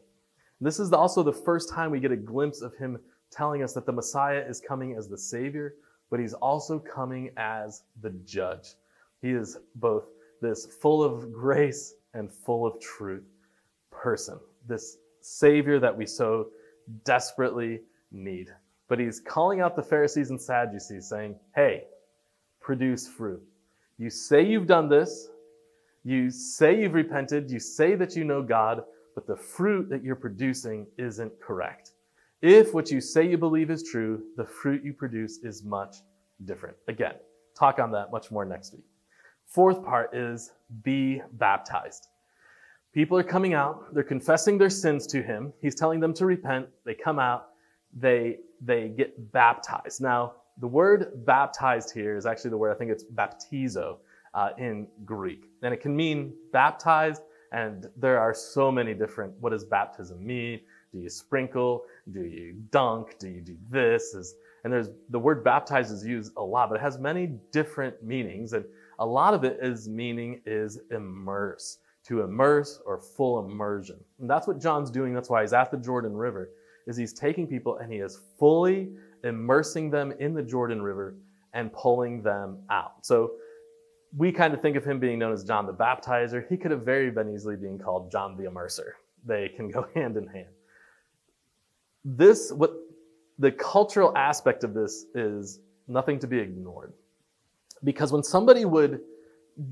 This 0.60 0.80
is 0.80 0.92
also 0.92 1.24
the 1.24 1.34
first 1.34 1.70
time 1.70 1.92
we 1.92 2.00
get 2.00 2.12
a 2.12 2.18
glimpse 2.18 2.62
of 2.62 2.76
him 2.76 2.98
telling 3.32 3.64
us 3.64 3.74
that 3.74 3.86
the 3.86 3.92
Messiah 3.92 4.44
is 4.48 4.62
coming 4.62 4.96
as 4.96 5.08
the 5.08 5.18
Savior, 5.18 5.76
but 6.10 6.20
he's 6.20 6.34
also 6.34 6.80
coming 6.80 7.32
as 7.38 7.84
the 8.02 8.12
judge. 8.26 8.76
He 9.22 9.32
is 9.32 9.58
both 9.76 10.06
this 10.42 10.66
full 10.82 11.04
of 11.04 11.32
grace 11.32 11.96
and 12.14 12.32
full 12.32 12.66
of 12.66 12.80
truth 12.80 13.26
person, 13.92 14.40
this 14.68 14.98
Savior 15.22 15.80
that 15.80 15.96
we 15.96 16.06
so 16.06 16.48
desperately 17.04 17.82
need. 18.12 18.54
But 18.88 19.00
he's 19.00 19.20
calling 19.20 19.60
out 19.60 19.76
the 19.76 19.84
Pharisees 19.84 20.30
and 20.30 20.42
Sadducees, 20.42 21.10
saying, 21.10 21.36
Hey, 21.56 21.84
produce 22.62 23.08
fruit. 23.08 23.42
You 23.98 24.10
say 24.10 24.46
you've 24.46 24.68
done 24.68 24.88
this, 24.88 25.30
you 26.04 26.30
say 26.30 26.80
you've 26.80 26.94
repented, 26.94 27.52
you 27.52 27.60
say 27.60 27.96
that 27.96 28.16
you 28.16 28.24
know 28.24 28.42
God, 28.42 28.84
but 29.17 29.25
the 29.25 29.36
fruit 29.36 29.89
that 29.89 30.03
you're 30.03 30.15
producing 30.15 30.86
isn't 31.00 31.33
correct. 31.41 31.93
If 32.43 32.75
what 32.75 32.91
you 32.91 33.01
say 33.01 33.27
you 33.27 33.36
believe 33.36 33.71
is 33.71 33.81
true, 33.81 34.21
the 34.36 34.45
fruit 34.45 34.83
you 34.83 34.93
produce 34.93 35.39
is 35.39 35.63
much 35.63 36.03
different. 36.45 36.77
Again, 36.88 37.15
talk 37.57 37.79
on 37.79 37.89
that 37.93 38.12
much 38.12 38.29
more 38.29 38.45
next 38.45 38.75
week. 38.75 38.86
Fourth 39.47 39.83
part 39.83 40.15
is 40.15 40.51
be 40.83 41.24
baptized. 41.31 42.09
People 42.93 43.17
are 43.17 43.24
coming 43.24 43.55
out, 43.55 43.91
they're 43.91 44.03
confessing 44.03 44.55
their 44.59 44.69
sins 44.69 45.07
to 45.07 45.24
him. 45.24 45.51
He's 45.63 45.74
telling 45.74 46.00
them 46.00 46.13
to 46.13 46.27
repent. 46.27 46.67
They 46.86 46.93
come 46.93 47.17
out, 47.17 47.47
they, 48.00 48.38
they 48.62 48.89
get 48.89 49.31
baptized. 49.31 50.00
Now, 50.00 50.33
the 50.59 50.67
word 50.67 51.25
baptized 51.25 51.91
here 51.91 52.17
is 52.17 52.27
actually 52.27 52.51
the 52.51 52.57
word, 52.57 52.71
I 52.71 52.77
think 52.77 52.91
it's 52.91 53.03
baptizo 53.03 53.97
uh, 54.36 54.50
in 54.59 54.86
Greek. 55.05 55.45
And 55.63 55.74
it 55.74 55.81
can 55.81 55.95
mean 55.95 56.33
baptized, 56.53 57.24
and 57.51 57.89
there 57.96 58.20
are 58.20 58.34
so 58.34 58.72
many 58.72 58.94
different, 58.94 59.34
what 59.39 59.51
does 59.51 59.63
baptism 59.63 60.25
mean? 60.25 60.60
Do 60.92 61.00
you 61.00 61.10
sprinkle? 61.10 61.84
Do 62.12 62.22
you 62.22 62.56
dunk? 62.72 63.18
Do 63.20 63.27
you 63.27 63.42
do 63.42 63.58
this? 63.70 64.13
Is, 64.13 64.36
and 64.63 64.74
there's 64.74 64.89
the 65.10 65.20
word 65.20 65.44
baptized 65.44 65.92
is 65.92 66.06
used 66.06 66.34
a 66.38 66.44
lot, 66.44 66.70
but 66.70 66.75
it 66.75 66.82
has 66.82 66.98
many 66.98 67.27
different 67.51 68.01
meanings. 68.04 68.54
And 68.54 68.66
a 69.00 69.06
lot 69.06 69.34
of 69.34 69.44
it 69.44 69.60
is 69.62 69.88
meaning 69.88 70.42
is 70.46 70.80
immerse, 70.92 71.80
to 72.06 72.22
immerse 72.22 72.82
or 72.86 73.00
full 73.00 73.46
immersion. 73.46 73.98
And 74.20 74.30
that's 74.30 74.48
what 74.48 74.60
John's 74.60 74.89
doing. 74.89 75.13
That's 75.13 75.30
why 75.30 75.42
he's 75.42 75.54
at 75.54 75.72
the 75.72 75.77
Jordan 75.77 76.16
River, 76.16 76.50
is 76.86 76.98
he's 76.98 77.13
taking 77.13 77.48
people 77.48 77.77
and 77.77 77.92
he 77.92 78.00
is 78.00 78.20
fully 78.39 78.89
immersing 79.24 79.89
them 79.89 80.13
in 80.20 80.34
the 80.34 80.44
Jordan 80.44 80.82
River 80.82 81.16
and 81.54 81.72
pulling 81.74 82.22
them 82.22 82.60
out. 82.70 83.06
So 83.06 83.34
we 84.16 84.32
kind 84.32 84.54
of 84.54 84.62
think 84.62 84.78
of 84.78 84.86
him 84.86 85.00
being 85.00 85.20
known 85.20 85.34
as 85.34 85.44
John 85.44 85.66
the 85.66 85.74
Baptizer. 85.74 86.48
He 86.48 86.58
could 86.58 86.72
have 86.72 86.84
very 86.84 87.12
been 87.12 87.34
easily 87.34 87.56
being 87.56 87.78
called 87.78 88.12
John 88.12 88.38
the 88.38 88.44
Immerser. 88.44 88.92
They 89.26 89.50
can 89.50 89.70
go 89.70 89.88
hand 89.96 90.18
in 90.18 90.28
hand. 90.28 90.48
This, 92.06 92.52
what 92.52 92.74
the 93.39 93.52
cultural 93.52 94.15
aspect 94.17 94.63
of 94.63 94.74
this 94.74 95.06
is 95.13 95.60
nothing 95.88 96.20
to 96.20 96.28
be 96.28 96.39
ignored. 96.39 96.93
Because 97.84 98.12
when 98.12 98.24
somebody 98.24 98.65
would 98.65 99.02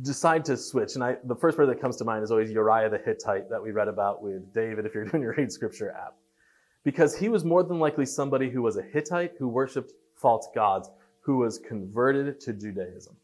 decide 0.01 0.45
to 0.45 0.57
switch, 0.57 0.95
and 0.95 1.03
I, 1.03 1.17
the 1.23 1.35
first 1.35 1.57
word 1.57 1.67
that 1.67 1.79
comes 1.79 1.95
to 1.97 2.03
mind 2.03 2.23
is 2.23 2.31
always 2.31 2.51
Uriah 2.51 2.89
the 2.89 2.97
Hittite 2.97 3.49
that 3.49 3.61
we 3.61 3.71
read 3.71 3.87
about 3.87 4.21
with 4.21 4.53
David 4.53 4.85
if 4.85 4.93
you're 4.93 5.05
doing 5.09 5.23
your 5.23 5.33
Read 5.37 5.51
Scripture 5.51 5.91
app. 5.91 6.15
Because 6.83 7.17
he 7.17 7.29
was 7.29 7.43
more 7.43 7.63
than 7.63 7.79
likely 7.79 8.05
somebody 8.05 8.49
who 8.49 8.61
was 8.61 8.77
a 8.77 8.83
Hittite 8.83 9.33
who 9.39 9.47
worshiped 9.47 9.93
false 10.15 10.47
gods, 10.53 10.89
who 11.21 11.37
was 11.37 11.57
converted 11.57 12.39
to 12.41 12.53
Judaism. 12.53 13.15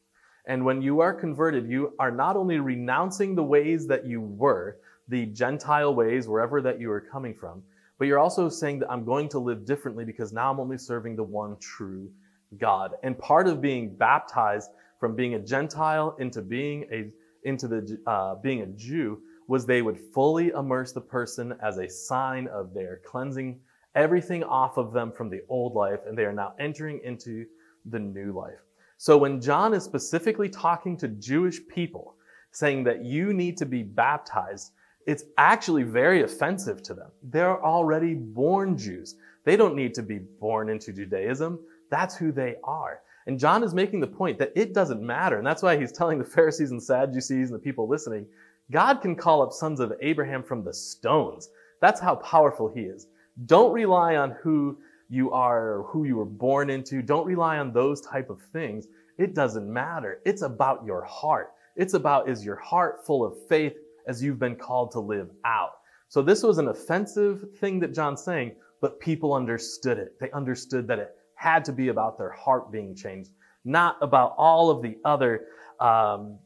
And 0.48 0.66
when 0.66 0.82
you 0.82 1.02
are 1.02 1.14
converted, 1.14 1.70
you 1.70 1.94
are 2.00 2.12
not 2.12 2.36
only 2.36 2.60
renouncing 2.60 3.36
the 3.36 3.44
ways 3.44 3.88
that 3.88 4.06
you 4.06 4.22
were, 4.22 4.78
the 5.08 5.28
Gentile 5.28 5.94
ways, 5.94 6.28
wherever 6.28 6.62
that 6.62 6.80
you 6.80 6.92
are 6.92 7.02
coming 7.02 7.34
from, 7.34 7.64
but 8.00 8.08
you're 8.08 8.20
also 8.20 8.50
saying 8.50 8.80
that 8.80 8.92
I'm 8.92 9.06
going 9.06 9.30
to 9.30 9.40
live 9.40 9.66
differently 9.66 10.06
because 10.06 10.34
now 10.34 10.52
I'm 10.52 10.60
only 10.60 10.78
serving 10.78 11.16
the 11.16 11.24
one 11.24 11.58
true 11.60 12.10
God. 12.58 12.94
And 13.04 13.18
part 13.18 13.48
of 13.48 13.62
being 13.62 13.96
baptized 13.96 14.72
from 15.00 15.16
being 15.16 15.36
a 15.36 15.40
Gentile 15.40 16.16
into 16.20 16.42
being 16.42 16.88
a 16.92 17.12
into 17.44 17.68
the 17.68 18.00
uh, 18.08 18.36
being 18.36 18.62
a 18.62 18.68
Jew 18.68 19.22
was 19.48 19.66
they 19.66 19.82
would 19.82 20.00
fully 20.14 20.50
immerse 20.50 20.94
the 20.94 21.02
person 21.02 21.56
as 21.62 21.78
a 21.78 21.90
sign 21.90 22.48
of 22.48 22.74
their 22.74 23.02
cleansing 23.06 23.60
everything 23.96 24.44
off 24.44 24.78
of 24.78 24.94
them 24.94 25.12
from 25.12 25.30
the 25.30 25.42
old 25.50 25.76
life, 25.76 26.00
and 26.08 26.18
they 26.18 26.24
are 26.24 26.34
now 26.34 26.54
entering 26.60 27.02
into 27.04 27.46
the 27.86 28.00
new 28.00 28.32
life. 28.32 28.60
So 29.02 29.18
when 29.18 29.42
John 29.42 29.74
is 29.74 29.84
specifically 29.84 30.48
talking 30.48 30.96
to 30.98 31.08
Jewish 31.08 31.60
people, 31.68 32.14
saying 32.52 32.84
that 32.84 33.04
you 33.04 33.34
need 33.34 33.58
to 33.58 33.66
be 33.66 33.82
baptized, 33.82 34.74
it's 35.08 35.24
actually 35.40 35.82
very 35.82 36.22
offensive 36.22 36.84
to 36.84 36.94
them. 36.94 37.10
They're 37.24 37.66
already 37.66 38.14
born 38.14 38.78
Jews. 38.78 39.16
They 39.44 39.58
don't 39.58 39.76
need 39.76 39.96
to 39.96 40.04
be 40.04 40.20
born 40.20 40.70
into 40.70 40.94
Judaism. 40.94 41.60
That's 41.90 42.16
who 42.16 42.32
they 42.32 42.58
are. 42.64 43.00
And 43.26 43.40
John 43.40 43.64
is 43.64 43.74
making 43.74 44.02
the 44.02 44.06
point 44.06 44.38
that 44.38 44.54
it 44.56 44.72
doesn't 44.72 45.02
matter. 45.02 45.40
And 45.40 45.48
that's 45.48 45.64
why 45.64 45.80
he's 45.80 45.92
telling 45.92 46.20
the 46.20 46.24
Pharisees 46.24 46.70
and 46.70 46.84
Sadducees 46.84 47.50
and 47.50 47.60
the 47.60 47.64
people 47.64 47.88
listening, 47.88 48.28
God 48.70 49.02
can 49.02 49.16
call 49.16 49.42
up 49.42 49.52
sons 49.52 49.80
of 49.80 49.94
Abraham 50.02 50.44
from 50.44 50.64
the 50.64 50.76
stones. 50.76 51.50
That's 51.80 52.00
how 52.00 52.18
powerful 52.18 52.72
he 52.72 52.82
is. 52.82 53.08
Don't 53.48 53.74
rely 53.74 54.18
on 54.18 54.36
who 54.44 54.78
you 55.12 55.30
are 55.32 55.84
who 55.88 56.06
you 56.06 56.16
were 56.16 56.26
born 56.26 56.70
into. 56.70 57.02
Don't 57.02 57.28
rely 57.28 57.58
on 57.58 57.74
those 57.74 58.00
type 58.00 58.30
of 58.30 58.42
things. 58.54 58.88
It 59.18 59.36
doesn't 59.36 59.72
matter. 59.72 60.22
It's 60.26 60.42
about 60.42 60.86
your 60.86 61.04
heart. 61.04 61.52
It's 61.76 61.96
about 61.96 62.30
is 62.30 62.46
your 62.46 62.56
heart 62.56 63.06
full 63.06 63.26
of 63.26 63.34
faith 63.50 63.74
as 64.08 64.24
you've 64.24 64.40
been 64.40 64.56
called 64.56 64.90
to 64.92 65.02
live 65.02 65.30
out. 65.44 65.74
So 66.08 66.22
this 66.22 66.44
was 66.44 66.60
an 66.60 66.70
offensive 66.70 67.44
thing 67.60 67.78
that 67.82 67.94
John's 67.94 68.24
saying, 68.24 68.54
but 68.80 69.02
people 69.02 69.34
understood 69.34 69.98
it. 69.98 70.18
They 70.18 70.32
understood 70.32 70.88
that 70.88 70.98
it 70.98 71.14
had 71.36 71.66
to 71.66 71.74
be 71.74 71.90
about 71.90 72.18
their 72.18 72.32
heart 72.32 72.72
being 72.72 72.96
changed, 72.96 73.32
not 73.66 73.98
about 74.02 74.34
all 74.38 74.70
of 74.70 74.82
the 74.82 74.98
other 75.04 75.46
um, 75.82 76.38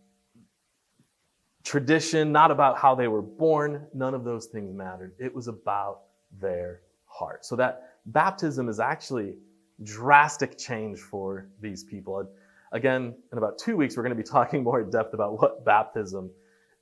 tradition, 1.63 2.32
not 2.32 2.49
about 2.49 2.80
how 2.80 2.95
they 2.95 3.08
were 3.08 3.21
born. 3.21 3.86
None 3.93 4.15
of 4.15 4.23
those 4.23 4.47
things 4.47 4.73
mattered. 4.73 5.13
It 5.19 5.36
was 5.36 5.47
about 5.47 6.01
their 6.41 6.82
heart. 7.06 7.45
So 7.45 7.56
that 7.58 7.94
baptism 8.07 8.69
is 8.69 8.79
actually 8.79 9.35
drastic 9.83 10.57
change 10.57 10.99
for 10.99 11.49
these 11.61 11.83
people. 11.83 12.19
And 12.19 12.29
Again, 12.75 13.15
in 13.31 13.37
about 13.37 13.57
two 13.57 13.77
weeks, 13.77 13.95
we're 13.95 14.03
going 14.03 14.15
to 14.15 14.21
be 14.21 14.27
talking 14.29 14.63
more 14.63 14.81
in 14.81 14.89
depth 14.89 15.13
about 15.13 15.41
what 15.41 15.63
baptism 15.63 16.29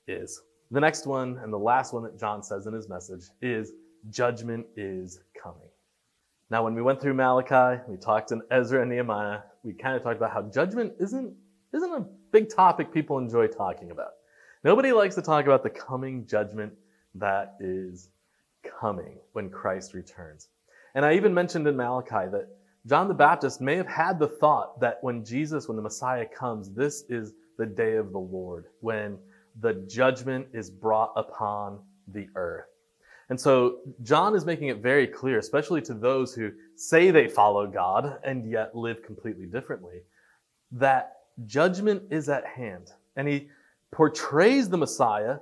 is. 0.08 0.42
The 0.72 0.80
next 0.80 1.06
one, 1.06 1.38
and 1.38 1.52
the 1.52 1.58
last 1.58 1.92
one 1.92 2.02
that 2.02 2.18
John 2.18 2.42
says 2.42 2.66
in 2.66 2.74
his 2.74 2.88
message, 2.88 3.22
is 3.40 3.72
judgment 4.10 4.66
is 4.76 5.20
coming. 5.40 5.68
Now, 6.50 6.64
when 6.64 6.74
we 6.74 6.82
went 6.82 7.00
through 7.00 7.14
Malachi, 7.14 7.80
we 7.88 7.96
talked 7.96 8.32
in 8.32 8.42
Ezra 8.50 8.80
and 8.80 8.90
Nehemiah, 8.90 9.40
we 9.62 9.72
kind 9.72 9.96
of 9.96 10.02
talked 10.02 10.16
about 10.16 10.32
how 10.32 10.42
judgment 10.42 10.92
isn't, 10.98 11.32
isn't 11.72 11.92
a 11.92 12.06
big 12.32 12.48
topic 12.54 12.92
people 12.92 13.18
enjoy 13.18 13.46
talking 13.46 13.92
about. 13.92 14.10
Nobody 14.64 14.92
likes 14.92 15.14
to 15.14 15.22
talk 15.22 15.46
about 15.46 15.62
the 15.62 15.70
coming 15.70 16.26
judgment 16.26 16.72
that 17.14 17.54
is 17.60 18.08
coming 18.80 19.18
when 19.32 19.48
Christ 19.48 19.94
returns. 19.94 20.48
And 20.94 21.04
I 21.04 21.14
even 21.14 21.34
mentioned 21.34 21.66
in 21.66 21.76
Malachi 21.76 22.28
that 22.30 22.48
John 22.86 23.08
the 23.08 23.14
Baptist 23.14 23.60
may 23.60 23.76
have 23.76 23.88
had 23.88 24.18
the 24.18 24.28
thought 24.28 24.78
that 24.80 24.98
when 25.02 25.24
Jesus, 25.24 25.68
when 25.68 25.76
the 25.76 25.82
Messiah 25.82 26.26
comes, 26.26 26.70
this 26.70 27.04
is 27.08 27.32
the 27.58 27.66
day 27.66 27.96
of 27.96 28.12
the 28.12 28.18
Lord, 28.18 28.66
when 28.80 29.18
the 29.60 29.74
judgment 29.88 30.46
is 30.52 30.70
brought 30.70 31.12
upon 31.16 31.78
the 32.08 32.28
earth. 32.34 32.66
And 33.30 33.40
so 33.40 33.78
John 34.02 34.34
is 34.34 34.44
making 34.44 34.68
it 34.68 34.78
very 34.78 35.06
clear, 35.06 35.38
especially 35.38 35.80
to 35.82 35.94
those 35.94 36.34
who 36.34 36.52
say 36.76 37.10
they 37.10 37.26
follow 37.26 37.66
God 37.66 38.18
and 38.22 38.50
yet 38.50 38.76
live 38.76 39.02
completely 39.02 39.46
differently, 39.46 40.02
that 40.72 41.16
judgment 41.46 42.02
is 42.10 42.28
at 42.28 42.44
hand. 42.46 42.92
And 43.16 43.26
he 43.26 43.48
portrays 43.92 44.68
the 44.68 44.76
Messiah 44.76 45.38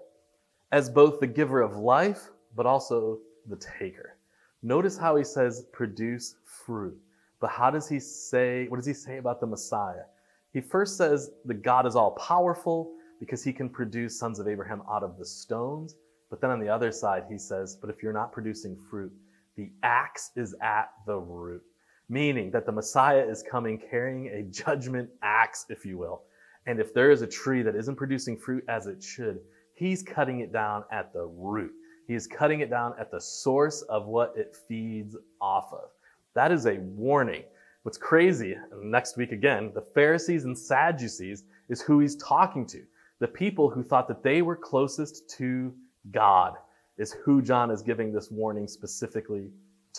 as 0.71 0.89
both 0.89 1.19
the 1.19 1.27
giver 1.27 1.61
of 1.61 1.77
life, 1.77 2.31
but 2.55 2.67
also 2.67 3.19
the 3.49 3.57
taker. 3.57 4.17
Notice 4.63 4.97
how 4.97 5.17
he 5.17 5.25
says, 5.25 5.67
produce 5.73 6.37
fruit. 6.45 6.97
But 7.41 7.51
how 7.51 7.71
does 7.71 7.89
he 7.89 7.99
say, 7.99 8.69
what 8.69 8.77
does 8.77 8.87
he 8.87 8.95
say 8.95 9.19
about 9.19 9.41
the 9.41 9.47
Messiah? 9.47 10.05
He 10.53 10.61
first 10.61 10.97
says 10.97 11.31
that 11.45 11.63
God 11.63 11.87
is 11.87 11.97
all 11.97 12.13
powerful 12.13 12.93
because 13.19 13.43
he 13.43 13.53
can 13.53 13.69
produce 13.69 14.19
sons 14.19 14.39
of 14.39 14.47
Abraham 14.47 14.83
out 14.89 15.03
of 15.03 15.19
the 15.19 15.25
stones. 15.25 15.97
But 16.31 16.41
then 16.41 16.51
on 16.51 16.61
the 16.61 16.69
other 16.69 16.93
side, 16.93 17.25
he 17.29 17.39
says, 17.39 17.77
But 17.81 17.91
if 17.91 18.03
you're 18.03 18.13
not 18.13 18.33
producing 18.33 18.77
fruit, 18.89 19.13
the 19.57 19.71
axe 19.83 20.31
is 20.37 20.55
at 20.63 20.91
the 21.07 21.19
root, 21.19 21.63
meaning 22.09 22.51
that 22.53 22.65
the 22.65 22.73
Messiah 22.73 23.25
is 23.25 23.43
coming 23.43 23.79
carrying 23.79 24.29
a 24.29 24.43
judgment 24.45 25.11
axe, 25.23 25.67
if 25.69 25.85
you 25.85 25.99
will. 25.99 26.23
And 26.67 26.79
if 26.79 26.95
there 26.95 27.11
is 27.11 27.23
a 27.23 27.27
tree 27.27 27.63
that 27.63 27.75
isn't 27.75 27.97
producing 27.97 28.37
fruit 28.37 28.65
as 28.69 28.87
it 28.87 29.03
should, 29.03 29.41
he's 29.75 30.03
cutting 30.03 30.41
it 30.41 30.53
down 30.53 30.85
at 30.93 31.13
the 31.13 31.27
root. 31.27 31.73
He 32.07 32.15
is 32.15 32.27
cutting 32.27 32.61
it 32.61 32.71
down 32.71 32.95
at 32.99 33.11
the 33.11 33.21
source 33.21 33.83
of 33.83 34.07
what 34.07 34.35
it 34.37 34.57
feeds 34.69 35.17
off 35.41 35.73
of. 35.73 35.91
That 36.35 36.53
is 36.53 36.67
a 36.67 36.79
warning. 36.79 37.45
What's 37.83 37.99
crazy, 37.99 38.57
next 38.81 39.17
week 39.17 39.33
again, 39.33 39.73
the 39.75 39.85
Pharisees 39.95 40.45
and 40.45 40.57
Sadducees 40.57 41.45
is 41.69 41.83
who 41.83 42.01
he's 42.01 42.17
talking 42.17 42.67
to. 42.67 42.83
The 43.19 43.29
people 43.29 43.71
who 43.71 43.83
thought 43.83 44.09
that 44.09 44.23
they 44.23 44.43
were 44.43 44.57
closest 44.57 45.29
to 45.39 45.73
God 46.11 46.55
is 46.99 47.13
who 47.25 47.43
John 47.43 47.71
is 47.71 47.83
giving 47.83 48.13
this 48.13 48.31
warning 48.31 48.69
specifically 48.69 49.51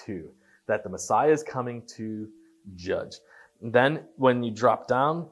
to. 0.06 0.30
That 0.68 0.84
the 0.84 0.90
Messiah 0.90 1.32
is 1.32 1.44
coming 1.44 1.84
to 1.96 2.30
judge. 2.76 3.16
And 3.62 3.74
then 3.74 4.04
when 4.18 4.44
you 4.44 4.52
drop 4.52 4.88
down, 4.88 5.28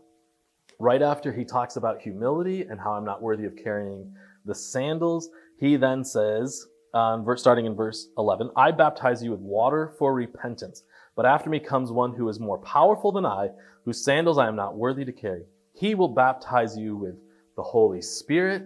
right 0.80 1.02
after 1.02 1.32
he 1.32 1.46
talks 1.46 1.76
about 1.76 2.02
humility 2.02 2.64
and 2.64 2.80
how 2.80 2.94
I'm 2.94 3.06
not 3.06 3.22
worthy 3.22 3.46
of 3.46 3.56
carrying 3.56 4.14
the 4.46 4.56
sandals, 4.56 5.30
he 5.62 5.76
then 5.76 6.04
says, 6.04 6.66
um, 6.96 7.24
starting 7.38 7.68
in 7.68 7.76
verse 7.76 8.08
11, 8.18 8.50
I 8.56 8.72
baptize 8.72 9.24
you 9.24 9.30
with 9.30 9.42
water 9.42 9.94
for 10.00 10.12
repentance. 10.12 10.84
But 11.16 11.28
after 11.28 11.52
me 11.52 11.60
comes 11.60 11.92
one 11.92 12.14
who 12.14 12.28
is 12.30 12.40
more 12.40 12.58
powerful 12.58 13.12
than 13.12 13.28
I, 13.28 13.50
whose 13.86 14.04
sandals 14.04 14.40
I 14.40 14.48
am 14.48 14.56
not 14.56 14.76
worthy 14.76 15.06
to 15.06 15.12
carry. 15.12 15.44
He 15.76 15.94
will 15.94 16.08
baptize 16.08 16.76
you 16.76 16.96
with 16.98 17.16
the 17.56 17.62
Holy 17.62 18.02
Spirit 18.02 18.64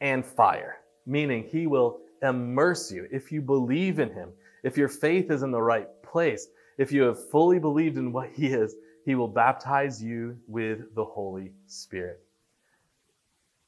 and 0.00 0.24
fire, 0.24 0.76
meaning 1.04 1.48
he 1.50 1.66
will 1.66 1.98
immerse 2.22 2.92
you 2.92 3.08
if 3.10 3.32
you 3.32 3.42
believe 3.42 3.98
in 3.98 4.12
him, 4.12 4.30
if 4.62 4.76
your 4.76 4.88
faith 4.88 5.32
is 5.32 5.42
in 5.42 5.50
the 5.50 5.60
right 5.60 5.88
place, 6.04 6.46
if 6.78 6.92
you 6.92 7.02
have 7.02 7.28
fully 7.30 7.58
believed 7.58 7.96
in 7.96 8.12
what 8.12 8.30
he 8.30 8.46
is, 8.46 8.76
he 9.04 9.16
will 9.16 9.28
baptize 9.28 10.00
you 10.00 10.38
with 10.46 10.94
the 10.94 11.04
Holy 11.04 11.50
Spirit. 11.66 12.20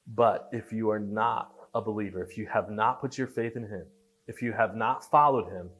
But 0.06 0.48
if 0.52 0.72
you 0.72 0.90
are 0.90 1.00
not 1.00 1.55
a 1.76 1.80
believer, 1.80 2.22
if 2.22 2.38
you 2.38 2.46
have 2.46 2.70
not 2.70 3.00
put 3.00 3.18
your 3.18 3.26
faith 3.26 3.54
in 3.54 3.62
him, 3.62 3.84
if 4.26 4.42
you 4.42 4.52
have 4.52 4.74
not 4.74 5.08
followed 5.08 5.48
him, 5.50 5.70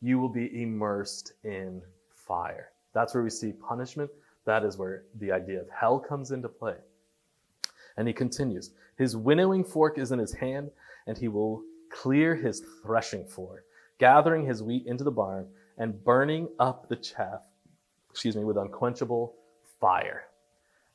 you 0.00 0.18
will 0.18 0.28
be 0.28 0.62
immersed 0.62 1.32
in 1.44 1.82
fire. 2.14 2.70
That's 2.92 3.14
where 3.14 3.24
we 3.24 3.30
see 3.30 3.52
punishment. 3.52 4.10
That 4.44 4.64
is 4.64 4.76
where 4.76 5.04
the 5.18 5.32
idea 5.32 5.60
of 5.60 5.68
hell 5.70 5.98
comes 5.98 6.30
into 6.30 6.48
play. 6.48 6.76
And 7.96 8.06
he 8.06 8.14
continues 8.14 8.72
His 8.98 9.16
winnowing 9.16 9.64
fork 9.64 9.98
is 9.98 10.12
in 10.12 10.18
his 10.18 10.34
hand, 10.34 10.70
and 11.06 11.16
he 11.16 11.28
will 11.28 11.62
clear 11.90 12.34
his 12.34 12.62
threshing 12.82 13.24
floor, 13.24 13.64
gathering 13.98 14.46
his 14.46 14.62
wheat 14.62 14.86
into 14.86 15.04
the 15.04 15.10
barn 15.10 15.46
and 15.78 16.02
burning 16.04 16.48
up 16.58 16.88
the 16.88 16.96
chaff, 16.96 17.42
excuse 18.10 18.36
me, 18.36 18.44
with 18.44 18.56
unquenchable 18.56 19.34
fire. 19.80 20.24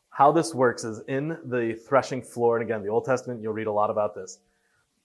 How 0.09 0.31
this 0.31 0.53
works 0.53 0.83
is 0.83 1.01
in 1.07 1.37
the 1.45 1.79
threshing 1.87 2.21
floor, 2.21 2.57
and 2.57 2.63
again, 2.63 2.83
the 2.83 2.89
Old 2.89 3.05
Testament, 3.05 3.41
you'll 3.41 3.53
read 3.53 3.67
a 3.67 3.71
lot 3.71 3.89
about 3.89 4.13
this. 4.13 4.39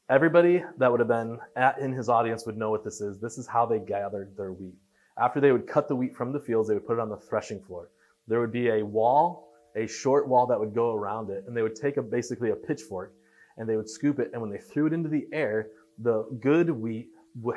Everybody 0.08 0.62
that 0.78 0.88
would 0.88 1.00
have 1.00 1.08
been 1.08 1.38
at, 1.56 1.80
in 1.80 1.92
his 1.92 2.08
audience 2.08 2.46
would 2.46 2.56
know 2.56 2.70
what 2.70 2.84
this 2.84 3.00
is. 3.00 3.18
This 3.18 3.38
is 3.38 3.46
how 3.48 3.66
they 3.66 3.80
gathered 3.80 4.36
their 4.36 4.52
wheat. 4.52 4.76
After 5.18 5.40
they 5.40 5.50
would 5.50 5.66
cut 5.66 5.88
the 5.88 5.96
wheat 5.96 6.14
from 6.14 6.32
the 6.32 6.38
fields, 6.38 6.68
they 6.68 6.74
would 6.74 6.86
put 6.86 6.98
it 6.98 7.00
on 7.00 7.08
the 7.08 7.16
threshing 7.16 7.60
floor. 7.60 7.90
There 8.28 8.38
would 8.38 8.52
be 8.52 8.68
a 8.68 8.84
wall, 8.84 9.52
a 9.74 9.88
short 9.88 10.28
wall 10.28 10.46
that 10.46 10.60
would 10.60 10.74
go 10.74 10.92
around 10.92 11.30
it, 11.30 11.42
and 11.48 11.56
they 11.56 11.62
would 11.62 11.74
take 11.74 11.96
a, 11.96 12.02
basically 12.02 12.50
a 12.50 12.54
pitchfork 12.54 13.14
and 13.56 13.68
they 13.68 13.76
would 13.76 13.90
scoop 13.90 14.20
it. 14.20 14.30
And 14.32 14.40
when 14.40 14.50
they 14.50 14.58
threw 14.58 14.86
it 14.86 14.92
into 14.92 15.08
the 15.08 15.26
air, 15.32 15.70
the 15.98 16.22
good 16.40 16.70
wheat 16.70 17.08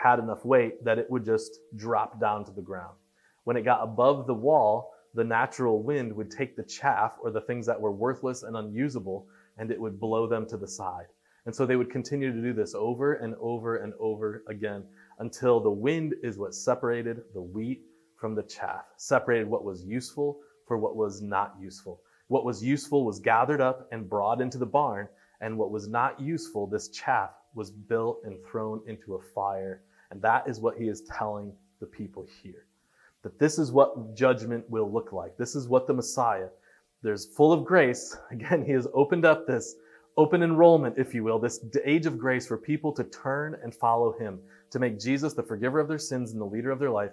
had 0.01 0.17
enough 0.17 0.43
weight 0.43 0.83
that 0.83 0.97
it 0.97 1.09
would 1.11 1.25
just 1.25 1.59
drop 1.75 2.19
down 2.19 2.45
to 2.45 2.51
the 2.51 2.63
ground. 2.63 2.95
When 3.43 3.57
it 3.57 3.61
got 3.63 3.83
above 3.83 4.25
the 4.25 4.33
wall, 4.33 4.91
the 5.13 5.23
natural 5.23 5.83
wind 5.83 6.11
would 6.13 6.31
take 6.31 6.55
the 6.55 6.63
chaff 6.63 7.13
or 7.21 7.29
the 7.29 7.41
things 7.41 7.67
that 7.67 7.79
were 7.79 7.91
worthless 7.91 8.41
and 8.41 8.57
unusable 8.57 9.27
and 9.59 9.69
it 9.69 9.79
would 9.79 9.99
blow 9.99 10.25
them 10.25 10.47
to 10.47 10.57
the 10.57 10.67
side. 10.67 11.05
And 11.49 11.55
so 11.55 11.65
they 11.65 11.77
would 11.77 11.89
continue 11.89 12.31
to 12.31 12.41
do 12.43 12.53
this 12.53 12.75
over 12.75 13.15
and 13.15 13.33
over 13.41 13.77
and 13.77 13.95
over 13.99 14.43
again 14.47 14.83
until 15.17 15.59
the 15.59 15.71
wind 15.71 16.13
is 16.21 16.37
what 16.37 16.53
separated 16.53 17.23
the 17.33 17.41
wheat 17.41 17.81
from 18.17 18.35
the 18.35 18.43
chaff, 18.43 18.83
separated 18.97 19.47
what 19.47 19.63
was 19.63 19.83
useful 19.83 20.41
for 20.67 20.77
what 20.77 20.95
was 20.95 21.23
not 21.23 21.55
useful. 21.59 22.03
What 22.27 22.45
was 22.45 22.63
useful 22.63 23.03
was 23.03 23.17
gathered 23.17 23.61
up 23.61 23.87
and 23.91 24.07
brought 24.07 24.41
into 24.41 24.59
the 24.59 24.67
barn, 24.67 25.07
and 25.41 25.57
what 25.57 25.71
was 25.71 25.87
not 25.87 26.19
useful, 26.19 26.67
this 26.67 26.89
chaff, 26.89 27.31
was 27.55 27.71
built 27.71 28.19
and 28.25 28.37
thrown 28.45 28.83
into 28.85 29.15
a 29.15 29.21
fire. 29.33 29.81
And 30.11 30.21
that 30.21 30.47
is 30.47 30.59
what 30.59 30.77
he 30.77 30.87
is 30.87 31.01
telling 31.17 31.51
the 31.79 31.87
people 31.87 32.27
here. 32.43 32.67
That 33.23 33.39
this 33.39 33.57
is 33.57 33.71
what 33.71 34.15
judgment 34.15 34.69
will 34.69 34.93
look 34.93 35.13
like. 35.13 35.35
This 35.35 35.55
is 35.55 35.67
what 35.67 35.87
the 35.87 35.95
Messiah, 35.95 36.49
there's 37.01 37.25
full 37.25 37.51
of 37.51 37.65
grace. 37.65 38.15
Again, 38.29 38.63
he 38.63 38.73
has 38.73 38.87
opened 38.93 39.25
up 39.25 39.47
this 39.47 39.77
open 40.19 40.43
enrollment, 40.43 40.97
if 40.97 41.13
you 41.13 41.23
will, 41.23 41.39
this 41.39 41.63
age 41.85 42.05
of 42.05 42.19
grace 42.19 42.45
for 42.45 42.57
people 42.57 42.91
to 42.91 43.05
turn 43.05 43.55
and 43.63 43.73
follow 43.73 44.11
him, 44.11 44.37
to 44.69 44.77
make 44.77 44.99
Jesus 44.99 45.33
the 45.33 45.41
forgiver 45.41 45.79
of 45.79 45.87
their 45.87 45.97
sins 45.97 46.33
and 46.33 46.41
the 46.41 46.45
leader 46.45 46.71
of 46.71 46.77
their 46.77 46.89
life. 46.89 47.11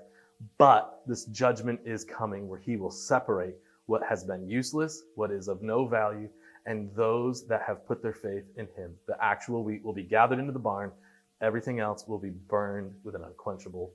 But 0.59 1.03
this 1.07 1.27
judgment 1.27 1.79
is 1.85 2.03
coming 2.03 2.49
where 2.49 2.59
he 2.59 2.77
will 2.77 2.91
separate 2.91 3.55
what 3.87 4.03
has 4.03 4.25
been 4.25 4.49
useless, 4.49 5.05
what 5.15 5.31
is 5.31 5.47
of 5.47 5.63
no 5.63 5.87
value, 5.87 6.29
and 6.67 6.93
those 6.97 7.47
that 7.47 7.63
have 7.63 7.87
put 7.87 8.03
their 8.03 8.13
faith 8.13 8.43
in 8.57 8.67
him. 8.77 8.93
The 9.07 9.17
actual 9.23 9.63
wheat 9.63 9.85
will 9.85 9.93
be 9.95 10.03
gathered 10.03 10.41
into 10.41 10.53
the 10.53 10.59
barn, 10.59 10.91
everything 11.41 11.79
else 11.79 12.09
will 12.09 12.19
be 12.19 12.31
burned 12.31 12.93
with 13.05 13.15
an 13.15 13.23
unquenchable 13.23 13.93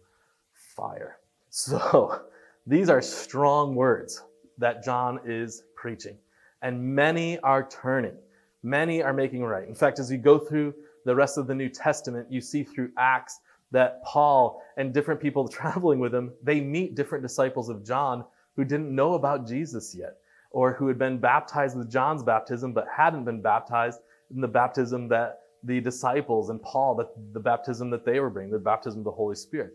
fire. 0.53 1.17
So, 1.49 2.21
these 2.65 2.89
are 2.89 3.01
strong 3.01 3.75
words 3.75 4.23
that 4.57 4.85
John 4.85 5.19
is 5.25 5.63
preaching, 5.75 6.15
and 6.61 6.81
many 6.81 7.39
are 7.39 7.67
turning. 7.67 8.15
Many 8.63 9.01
are 9.01 9.13
making 9.13 9.43
right. 9.43 9.67
In 9.67 9.75
fact, 9.75 9.99
as 9.99 10.11
you 10.11 10.17
go 10.17 10.37
through 10.37 10.73
the 11.05 11.15
rest 11.15 11.37
of 11.37 11.47
the 11.47 11.55
New 11.55 11.69
Testament, 11.69 12.31
you 12.31 12.41
see 12.41 12.63
through 12.63 12.91
Acts 12.97 13.39
that 13.71 14.03
Paul 14.03 14.61
and 14.77 14.93
different 14.93 15.19
people 15.19 15.47
traveling 15.47 15.99
with 15.99 16.13
him, 16.13 16.31
they 16.43 16.61
meet 16.61 16.95
different 16.95 17.23
disciples 17.23 17.69
of 17.69 17.85
John 17.85 18.25
who 18.55 18.65
didn't 18.65 18.93
know 18.93 19.13
about 19.13 19.47
Jesus 19.47 19.95
yet, 19.97 20.17
or 20.51 20.73
who 20.73 20.87
had 20.87 20.99
been 20.99 21.17
baptized 21.17 21.77
with 21.77 21.89
John's 21.89 22.21
baptism 22.21 22.73
but 22.73 22.85
hadn't 22.95 23.23
been 23.23 23.41
baptized 23.41 23.99
in 24.33 24.41
the 24.41 24.47
baptism 24.47 25.07
that 25.07 25.39
the 25.63 25.79
disciples 25.79 26.49
and 26.49 26.61
Paul, 26.61 26.95
that 26.95 27.09
the 27.33 27.39
baptism 27.39 27.89
that 27.91 28.05
they 28.05 28.19
were 28.19 28.29
bringing, 28.29 28.51
the 28.51 28.59
baptism 28.59 28.99
of 28.99 29.05
the 29.05 29.11
Holy 29.11 29.35
Spirit. 29.35 29.73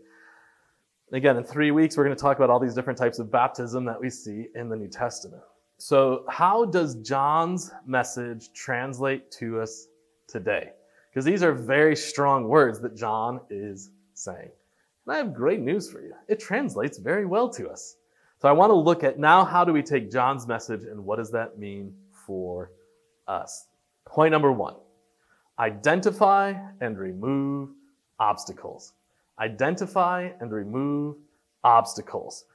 Again, 1.13 1.37
in 1.37 1.43
three 1.43 1.71
weeks, 1.71 1.95
we're 1.95 2.03
going 2.03 2.15
to 2.15 2.21
talk 2.21 2.37
about 2.37 2.49
all 2.49 2.59
these 2.59 2.73
different 2.73 2.99
types 2.99 3.17
of 3.19 3.31
baptism 3.31 3.85
that 3.85 3.99
we 3.99 4.09
see 4.09 4.47
in 4.55 4.67
the 4.67 4.75
New 4.75 4.89
Testament. 4.89 5.41
So, 5.79 6.25
how 6.27 6.65
does 6.65 6.95
John's 6.95 7.71
message 7.85 8.51
translate 8.53 9.29
to 9.33 9.61
us 9.61 9.87
today? 10.27 10.71
Because 11.09 11.23
these 11.23 11.43
are 11.43 11.53
very 11.53 11.95
strong 11.95 12.47
words 12.47 12.79
that 12.81 12.95
John 12.95 13.39
is 13.51 13.91
saying. 14.15 14.49
And 15.05 15.15
I 15.15 15.17
have 15.17 15.35
great 15.35 15.59
news 15.59 15.89
for 15.89 16.01
you. 16.01 16.13
It 16.27 16.39
translates 16.39 16.97
very 16.97 17.25
well 17.25 17.47
to 17.49 17.69
us. 17.69 17.97
So, 18.41 18.49
I 18.49 18.53
want 18.53 18.71
to 18.71 18.75
look 18.75 19.03
at 19.03 19.19
now 19.19 19.45
how 19.45 19.63
do 19.63 19.71
we 19.71 19.83
take 19.83 20.11
John's 20.11 20.47
message 20.47 20.83
and 20.83 21.05
what 21.05 21.17
does 21.17 21.31
that 21.31 21.59
mean 21.59 21.93
for 22.11 22.71
us? 23.27 23.67
Point 24.05 24.31
number 24.31 24.51
one 24.51 24.75
identify 25.59 26.55
and 26.81 26.97
remove 26.97 27.69
obstacles. 28.19 28.93
Identify 29.39 30.31
and 30.39 30.51
remove 30.51 31.17
obstacles 31.63 32.45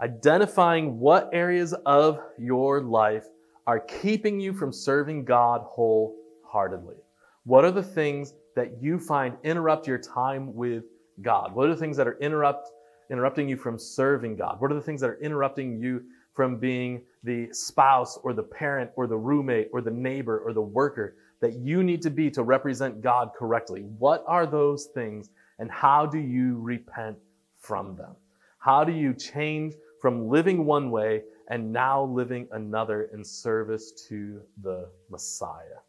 identifying 0.00 0.98
what 0.98 1.28
areas 1.32 1.74
of 1.84 2.20
your 2.38 2.80
life 2.80 3.26
are 3.66 3.80
keeping 3.80 4.40
you 4.40 4.52
from 4.52 4.72
serving 4.72 5.24
God 5.24 5.60
wholeheartedly. 5.64 6.96
What 7.44 7.64
are 7.64 7.70
the 7.70 7.82
things 7.82 8.34
that 8.56 8.82
you 8.82 8.98
find 8.98 9.36
interrupt 9.44 9.86
your 9.86 9.98
time 9.98 10.54
with 10.54 10.84
God? 11.22 11.54
What 11.54 11.68
are 11.68 11.74
the 11.74 11.80
things 11.80 11.96
that 11.96 12.08
are 12.08 12.18
interrupt 12.18 12.70
interrupting 13.10 13.48
you 13.48 13.56
from 13.56 13.78
serving 13.78 14.36
God? 14.36 14.60
What 14.60 14.70
are 14.70 14.74
the 14.74 14.80
things 14.80 15.00
that 15.00 15.10
are 15.10 15.20
interrupting 15.20 15.80
you 15.80 16.02
from 16.34 16.58
being 16.58 17.02
the 17.24 17.48
spouse 17.52 18.18
or 18.22 18.32
the 18.32 18.42
parent 18.42 18.90
or 18.96 19.06
the 19.06 19.16
roommate 19.16 19.68
or 19.72 19.80
the 19.80 19.90
neighbor 19.90 20.38
or 20.38 20.52
the 20.52 20.62
worker 20.62 21.16
that 21.40 21.54
you 21.54 21.82
need 21.82 22.00
to 22.02 22.10
be 22.10 22.30
to 22.30 22.42
represent 22.42 23.00
God 23.00 23.30
correctly? 23.36 23.82
What 23.98 24.24
are 24.26 24.46
those 24.46 24.86
things 24.94 25.30
and 25.58 25.70
how 25.70 26.06
do 26.06 26.18
you 26.18 26.58
repent 26.60 27.18
from 27.58 27.96
them? 27.96 28.14
How 28.58 28.84
do 28.84 28.92
you 28.92 29.14
change 29.14 29.74
from 30.00 30.28
living 30.28 30.64
one 30.64 30.90
way 30.90 31.22
and 31.48 31.72
now 31.72 32.04
living 32.04 32.48
another 32.52 33.10
in 33.12 33.24
service 33.24 33.92
to 34.08 34.40
the 34.62 34.88
Messiah. 35.10 35.80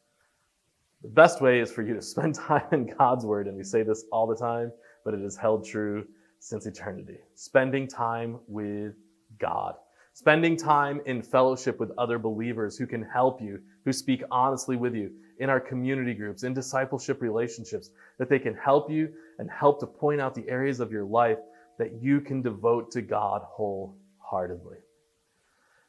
The 1.02 1.10
best 1.10 1.42
way 1.42 1.60
is 1.60 1.72
for 1.72 1.82
you 1.82 1.94
to 1.94 2.02
spend 2.02 2.36
time 2.48 2.68
in 2.72 2.94
God's 2.98 3.26
Word, 3.26 3.48
and 3.48 3.58
we 3.58 3.64
say 3.64 3.84
this 3.84 4.06
all 4.12 4.28
the 4.28 4.36
time, 4.36 4.72
but 5.06 5.14
it 5.14 5.22
is 5.22 5.38
held 5.38 5.66
true 5.66 6.06
since 6.40 6.66
eternity. 6.66 7.20
Spending 7.36 7.88
time 7.88 8.40
with 8.48 8.96
God. 9.40 9.76
spending 10.14 10.58
time 10.58 11.00
in 11.06 11.22
fellowship 11.22 11.80
with 11.80 11.92
other 11.98 12.20
believers 12.20 12.78
who 12.78 12.86
can 12.86 13.02
help 13.02 13.42
you, 13.42 13.60
who 13.86 13.94
speak 13.94 14.22
honestly 14.30 14.76
with 14.76 14.94
you 14.94 15.10
in 15.40 15.50
our 15.50 15.60
community 15.60 16.14
groups, 16.14 16.44
in 16.44 16.54
discipleship 16.54 17.22
relationships, 17.22 17.92
that 18.20 18.30
they 18.30 18.38
can 18.40 18.54
help 18.54 18.92
you 18.92 19.10
and 19.40 19.50
help 19.50 19.80
to 19.80 19.88
point 19.88 20.20
out 20.20 20.36
the 20.36 20.48
areas 20.50 20.80
of 20.82 20.92
your 20.92 21.06
life 21.06 21.40
that 21.80 21.94
you 22.02 22.20
can 22.22 22.42
devote 22.42 22.92
to 22.92 23.02
God 23.02 23.42
wholeheartedly. 23.46 24.01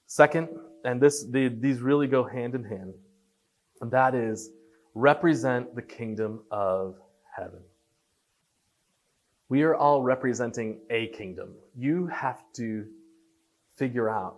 Second, 0.06 0.48
and 0.84 1.00
this, 1.00 1.24
the, 1.24 1.48
these 1.48 1.80
really 1.80 2.06
go 2.06 2.24
hand 2.24 2.54
in 2.54 2.64
hand, 2.64 2.94
and 3.80 3.90
that 3.90 4.14
is 4.14 4.50
represent 4.94 5.74
the 5.74 5.82
kingdom 5.82 6.42
of 6.50 6.96
heaven. 7.34 7.60
We 9.48 9.62
are 9.62 9.74
all 9.74 10.02
representing 10.02 10.80
a 10.90 11.08
kingdom. 11.08 11.54
You 11.76 12.06
have 12.08 12.42
to 12.54 12.86
figure 13.76 14.08
out 14.08 14.36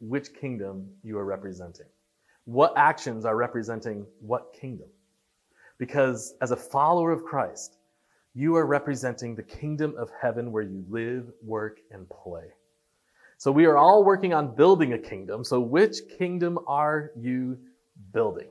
which 0.00 0.34
kingdom 0.34 0.88
you 1.02 1.18
are 1.18 1.24
representing. 1.24 1.86
What 2.44 2.74
actions 2.76 3.24
are 3.24 3.36
representing 3.36 4.06
what 4.20 4.54
kingdom? 4.60 4.88
Because 5.78 6.34
as 6.40 6.50
a 6.50 6.56
follower 6.56 7.12
of 7.12 7.24
Christ, 7.24 7.78
you 8.34 8.56
are 8.56 8.66
representing 8.66 9.34
the 9.34 9.42
kingdom 9.42 9.94
of 9.96 10.10
heaven 10.20 10.52
where 10.52 10.62
you 10.62 10.84
live, 10.88 11.30
work, 11.42 11.78
and 11.90 12.06
play. 12.08 12.52
So 13.44 13.52
we 13.52 13.66
are 13.66 13.76
all 13.76 14.04
working 14.04 14.32
on 14.32 14.54
building 14.54 14.94
a 14.94 14.98
kingdom. 14.98 15.44
So 15.44 15.60
which 15.60 15.98
kingdom 16.16 16.58
are 16.66 17.10
you 17.14 17.58
building? 18.14 18.48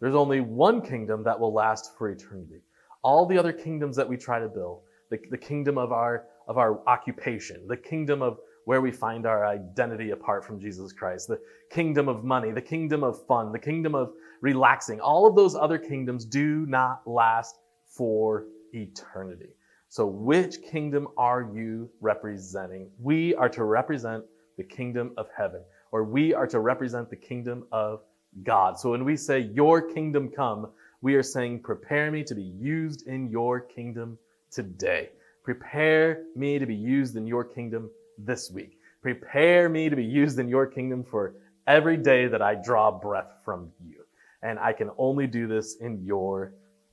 There's 0.00 0.14
only 0.14 0.40
one 0.40 0.82
kingdom 0.82 1.24
that 1.24 1.40
will 1.40 1.52
last 1.52 1.98
for 1.98 2.10
eternity. 2.10 2.60
All 3.02 3.26
the 3.26 3.36
other 3.38 3.52
kingdoms 3.52 3.96
that 3.96 4.08
we 4.08 4.16
try 4.16 4.38
to 4.38 4.46
build, 4.46 4.82
the, 5.10 5.18
the 5.32 5.36
kingdom 5.36 5.78
of 5.78 5.90
our, 5.90 6.26
of 6.46 6.58
our 6.58 6.80
occupation, 6.86 7.66
the 7.66 7.76
kingdom 7.76 8.22
of 8.22 8.38
where 8.66 8.80
we 8.80 8.92
find 8.92 9.26
our 9.26 9.44
identity 9.44 10.10
apart 10.10 10.44
from 10.44 10.60
Jesus 10.60 10.92
Christ, 10.92 11.26
the 11.26 11.40
kingdom 11.72 12.08
of 12.08 12.22
money, 12.22 12.52
the 12.52 12.62
kingdom 12.62 13.02
of 13.02 13.26
fun, 13.26 13.50
the 13.50 13.58
kingdom 13.58 13.96
of 13.96 14.12
relaxing, 14.42 15.00
all 15.00 15.26
of 15.26 15.34
those 15.34 15.56
other 15.56 15.76
kingdoms 15.76 16.24
do 16.24 16.66
not 16.66 17.00
last 17.04 17.56
for 17.88 18.44
eternity. 18.72 19.56
So, 19.88 20.06
which 20.06 20.62
kingdom 20.62 21.08
are 21.16 21.50
you 21.52 21.90
representing? 22.00 22.90
We 23.00 23.34
are 23.34 23.48
to 23.48 23.64
represent 23.64 24.24
the 24.56 24.64
kingdom 24.64 25.12
of 25.16 25.28
heaven, 25.36 25.62
or 25.92 26.04
we 26.04 26.34
are 26.34 26.46
to 26.46 26.60
represent 26.60 27.10
the 27.10 27.16
kingdom 27.16 27.66
of 27.72 28.00
God. 28.42 28.78
So, 28.78 28.90
when 28.90 29.04
we 29.04 29.16
say, 29.16 29.40
Your 29.40 29.80
kingdom 29.80 30.30
come, 30.30 30.68
we 31.00 31.14
are 31.14 31.22
saying, 31.22 31.60
Prepare 31.60 32.10
me 32.10 32.24
to 32.24 32.34
be 32.34 32.42
used 32.42 33.06
in 33.06 33.28
your 33.28 33.60
kingdom 33.60 34.18
today. 34.50 35.10
Prepare 35.44 36.24
me 36.34 36.58
to 36.58 36.66
be 36.66 36.74
used 36.74 37.16
in 37.16 37.26
your 37.26 37.44
kingdom 37.44 37.90
this 38.18 38.50
week. 38.50 38.78
Prepare 39.02 39.68
me 39.68 39.88
to 39.88 39.96
be 39.96 40.04
used 40.04 40.38
in 40.38 40.48
your 40.48 40.66
kingdom 40.66 41.04
for 41.04 41.34
every 41.66 41.96
day 41.96 42.26
that 42.26 42.42
I 42.42 42.54
draw 42.56 42.90
breath 42.90 43.30
from 43.44 43.70
you. 43.84 44.04
And 44.42 44.58
I 44.58 44.72
can 44.72 44.90
only 44.98 45.26
do 45.26 45.46
this 45.46 45.76
in 45.76 46.04
your 46.04 46.52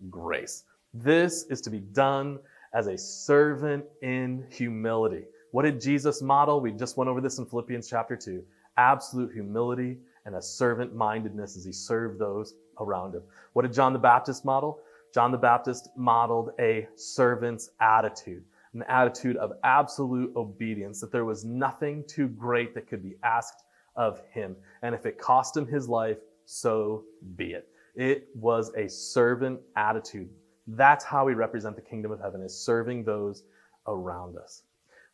grace. 0.09 0.63
This 0.93 1.45
is 1.49 1.61
to 1.61 1.69
be 1.69 1.79
done 1.79 2.39
as 2.73 2.87
a 2.87 2.97
servant 2.97 3.85
in 4.01 4.45
humility. 4.49 5.25
What 5.53 5.65
did 5.65 5.79
Jesus 5.79 6.23
model? 6.23 6.61
We 6.61 6.71
just 6.71 6.97
went 6.97 7.11
over 7.11 7.21
this 7.21 7.37
in 7.37 7.45
Philippians 7.45 7.87
chapter 7.87 8.15
2. 8.15 8.43
Absolute 8.77 9.31
humility 9.31 9.99
and 10.25 10.33
a 10.33 10.41
servant 10.41 10.95
mindedness 10.95 11.55
as 11.55 11.63
he 11.63 11.71
served 11.71 12.17
those 12.17 12.55
around 12.79 13.13
him. 13.13 13.21
What 13.53 13.61
did 13.61 13.71
John 13.71 13.93
the 13.93 13.99
Baptist 13.99 14.45
model? 14.45 14.79
John 15.13 15.31
the 15.31 15.37
Baptist 15.37 15.89
modeled 15.95 16.53
a 16.59 16.87
servant's 16.95 17.69
attitude, 17.79 18.43
an 18.73 18.81
attitude 18.87 19.37
of 19.37 19.53
absolute 19.63 20.35
obedience, 20.35 20.99
that 21.01 21.11
there 21.11 21.23
was 21.23 21.45
nothing 21.45 22.03
too 22.07 22.29
great 22.29 22.73
that 22.73 22.87
could 22.87 23.03
be 23.03 23.17
asked 23.21 23.63
of 23.95 24.23
him. 24.31 24.55
And 24.81 24.95
if 24.95 25.05
it 25.05 25.19
cost 25.19 25.55
him 25.55 25.67
his 25.67 25.87
life, 25.87 26.17
so 26.45 27.03
be 27.35 27.51
it. 27.51 27.67
It 27.93 28.27
was 28.33 28.73
a 28.75 28.89
servant 28.89 29.59
attitude. 29.75 30.31
That's 30.65 31.05
how 31.05 31.25
we 31.25 31.35
represent 31.35 31.75
the 31.75 31.83
kingdom 31.83 32.11
of 32.11 32.19
heaven, 32.19 32.41
is 32.41 32.59
serving 32.59 33.03
those 33.03 33.43
around 33.85 34.35
us. 34.35 34.63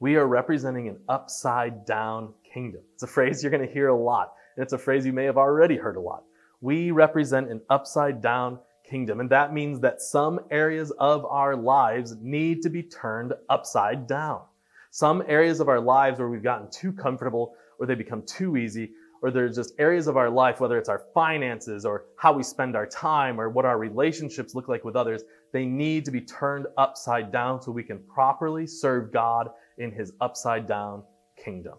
We 0.01 0.15
are 0.15 0.27
representing 0.27 0.87
an 0.87 0.97
upside 1.09 1.85
down 1.85 2.33
kingdom. 2.53 2.81
It's 2.93 3.03
a 3.03 3.07
phrase 3.07 3.43
you're 3.43 3.51
going 3.51 3.67
to 3.67 3.73
hear 3.73 3.89
a 3.89 3.95
lot. 3.95 4.33
And 4.55 4.63
it's 4.63 4.71
a 4.71 4.77
phrase 4.77 5.05
you 5.05 5.11
may 5.11 5.25
have 5.25 5.37
already 5.37 5.75
heard 5.75 5.97
a 5.97 5.99
lot. 5.99 6.23
We 6.61 6.91
represent 6.91 7.49
an 7.49 7.61
upside 7.69 8.21
down 8.21 8.59
kingdom. 8.89 9.19
And 9.19 9.29
that 9.29 9.53
means 9.53 9.81
that 9.81 10.01
some 10.01 10.39
areas 10.51 10.91
of 10.99 11.25
our 11.25 11.53
lives 11.53 12.15
need 12.21 12.61
to 12.61 12.69
be 12.69 12.81
turned 12.81 13.33
upside 13.49 14.07
down. 14.07 14.41
Some 14.91 15.21
areas 15.27 15.59
of 15.59 15.67
our 15.67 15.81
lives 15.81 16.17
where 16.17 16.29
we've 16.29 16.41
gotten 16.41 16.71
too 16.71 16.93
comfortable 16.93 17.53
or 17.77 17.85
they 17.85 17.95
become 17.95 18.23
too 18.23 18.57
easy, 18.57 18.91
or 19.21 19.31
there's 19.31 19.55
just 19.55 19.73
areas 19.79 20.07
of 20.07 20.17
our 20.17 20.29
life, 20.29 20.59
whether 20.59 20.77
it's 20.77 20.89
our 20.89 21.03
finances 21.13 21.85
or 21.85 22.05
how 22.17 22.33
we 22.33 22.43
spend 22.43 22.75
our 22.75 22.85
time 22.85 23.39
or 23.39 23.49
what 23.49 23.65
our 23.65 23.77
relationships 23.77 24.55
look 24.55 24.67
like 24.67 24.83
with 24.85 24.95
others, 24.95 25.23
they 25.51 25.65
need 25.65 26.05
to 26.05 26.11
be 26.11 26.21
turned 26.21 26.67
upside 26.77 27.31
down 27.31 27.61
so 27.61 27.71
we 27.71 27.83
can 27.83 27.99
properly 27.99 28.67
serve 28.67 29.11
God 29.11 29.49
in 29.79 29.91
his 29.91 30.13
upside 30.21 30.67
down 30.67 31.03
kingdom. 31.35 31.75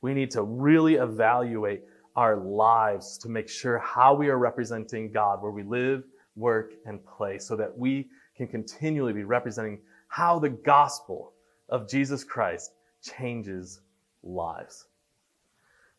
We 0.00 0.14
need 0.14 0.30
to 0.32 0.42
really 0.42 0.96
evaluate 0.96 1.82
our 2.16 2.36
lives 2.36 3.16
to 3.18 3.28
make 3.28 3.48
sure 3.48 3.78
how 3.78 4.14
we 4.14 4.28
are 4.28 4.38
representing 4.38 5.12
God, 5.12 5.40
where 5.42 5.52
we 5.52 5.62
live, 5.62 6.04
work, 6.36 6.72
and 6.84 7.04
play, 7.06 7.38
so 7.38 7.56
that 7.56 7.76
we 7.76 8.08
can 8.36 8.48
continually 8.48 9.12
be 9.12 9.24
representing 9.24 9.78
how 10.08 10.38
the 10.38 10.50
gospel 10.50 11.32
of 11.68 11.88
Jesus 11.88 12.24
Christ 12.24 12.72
changes 13.02 13.80
lives. 14.22 14.86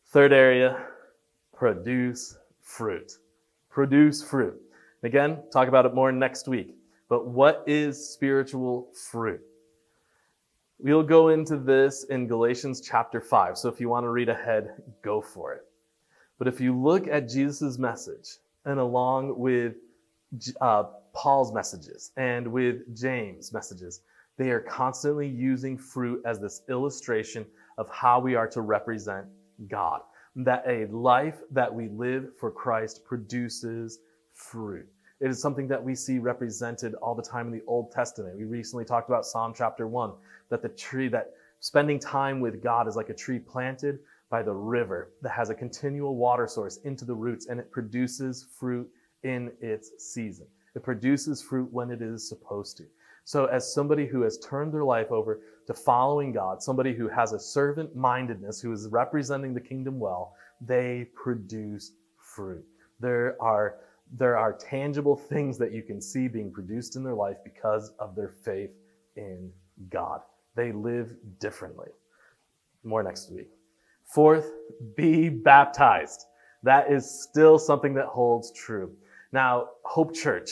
Third 0.08 0.34
area 0.34 0.86
produce 1.54 2.38
fruit. 2.62 3.14
Produce 3.70 4.24
fruit. 4.24 4.62
Again, 5.02 5.40
talk 5.52 5.68
about 5.68 5.86
it 5.86 5.94
more 5.94 6.12
next 6.12 6.48
week. 6.48 6.76
But 7.10 7.28
what 7.28 7.64
is 7.68 8.10
spiritual 8.10 8.90
fruit? 9.10 9.42
We'll 10.80 11.04
go 11.04 11.30
into 11.30 11.58
this 11.58 12.04
in 12.06 12.28
Galatians 12.28 12.82
chapter 12.82 13.22
5. 13.22 13.58
So 13.58 13.70
if 13.70 13.80
you 13.80 13.90
want 13.90 14.04
to 14.04 14.10
read 14.10 14.30
ahead, 14.30 14.82
go 15.02 15.22
for 15.22 15.54
it. 15.54 15.66
But 16.38 16.48
if 16.48 16.60
you 16.60 16.78
look 16.78 17.08
at 17.08 17.30
Jesus' 17.30 17.78
message, 17.78 18.38
and 18.66 18.80
along 18.80 19.38
with 19.38 19.76
uh, 20.60 20.84
Paul's 21.14 21.54
messages 21.54 22.12
and 22.18 22.48
with 22.48 22.98
James' 22.98 23.54
messages, 23.54 24.02
they 24.38 24.50
are 24.50 24.62
constantly 24.62 25.28
using 25.28 25.78
fruit 25.78 26.22
as 26.26 26.40
this 26.40 26.62
illustration 26.70 27.46
of 27.78 27.90
how 27.90 28.20
we 28.20 28.36
are 28.36 28.48
to 28.48 28.62
represent 28.62 29.28
God. 29.68 30.02
That 30.36 30.64
a 30.68 30.88
life 30.88 31.38
that 31.52 31.74
we 31.74 31.90
live 31.90 32.32
for 32.40 32.50
Christ 32.50 33.06
produces 33.06 34.00
fruit. 34.34 34.88
It 35.24 35.30
is 35.30 35.42
something 35.42 35.70
that 35.70 35.82
we 35.82 35.96
see 35.96 36.20
represented 36.20 36.96
all 36.96 37.16
the 37.16 37.24
time 37.24 37.48
in 37.48 37.54
the 37.54 37.64
Old 37.66 37.94
Testament. 37.94 38.38
We 38.38 38.44
recently 38.44 38.84
talked 38.84 39.08
about 39.08 39.26
Psalm 39.26 39.54
chapter 39.56 39.88
1, 39.88 40.12
that 40.50 40.62
the 40.62 40.68
tree, 40.68 41.08
that 41.08 41.32
spending 41.62 41.98
time 41.98 42.42
with 42.42 42.62
God 42.62 42.90
is 42.90 42.98
like 42.98 43.08
a 43.08 43.14
tree 43.14 43.40
planted 43.40 44.00
by 44.30 44.44
the 44.44 44.52
river 44.52 45.14
that 45.22 45.30
has 45.30 45.50
a 45.50 45.56
continual 45.56 46.18
water 46.18 46.46
source 46.46 46.80
into 46.84 47.06
the 47.06 47.16
roots 47.16 47.46
and 47.46 47.58
it 47.58 47.72
produces 47.72 48.48
fruit 48.60 48.86
in 49.24 49.54
its 49.62 49.92
season. 49.98 50.46
It 50.76 50.84
produces 50.84 51.42
fruit 51.42 51.72
when 51.72 51.90
it 51.90 52.02
is 52.02 52.28
supposed 52.28 52.76
to. 52.78 52.84
So, 53.24 53.46
as 53.46 53.74
somebody 53.74 54.06
who 54.06 54.24
has 54.24 54.38
turned 54.40 54.74
their 54.74 54.84
life 54.84 55.10
over 55.10 55.40
to 55.68 55.74
following 55.74 56.34
God, 56.34 56.62
somebody 56.62 56.94
who 56.94 57.08
has 57.08 57.32
a 57.32 57.40
servant 57.40 57.96
mindedness, 57.96 58.60
who 58.60 58.74
is 58.74 58.90
representing 58.90 59.54
the 59.54 59.62
kingdom 59.62 60.00
well, 60.00 60.36
they 60.60 61.08
produce 61.16 61.94
fruit. 62.18 62.66
There 63.00 63.38
are, 63.42 63.78
there 64.16 64.38
are 64.38 64.54
tangible 64.54 65.16
things 65.16 65.58
that 65.58 65.72
you 65.74 65.82
can 65.82 66.00
see 66.00 66.28
being 66.28 66.52
produced 66.52 66.96
in 66.96 67.04
their 67.04 67.16
life 67.16 67.38
because 67.44 67.92
of 68.00 68.16
their 68.16 68.30
faith 68.30 68.70
in 69.16 69.52
God. 69.90 70.22
They 70.56 70.72
live 70.72 71.16
differently. 71.40 71.90
More 72.84 73.02
next 73.02 73.32
week. 73.32 73.50
Fourth, 74.06 74.52
be 74.96 75.30
baptized. 75.30 76.26
That 76.62 76.92
is 76.92 77.24
still 77.24 77.58
something 77.58 77.94
that 77.96 78.06
holds 78.06 78.52
true. 78.52 78.92
Now, 79.32 79.70
Hope 79.84 80.14
Church, 80.14 80.52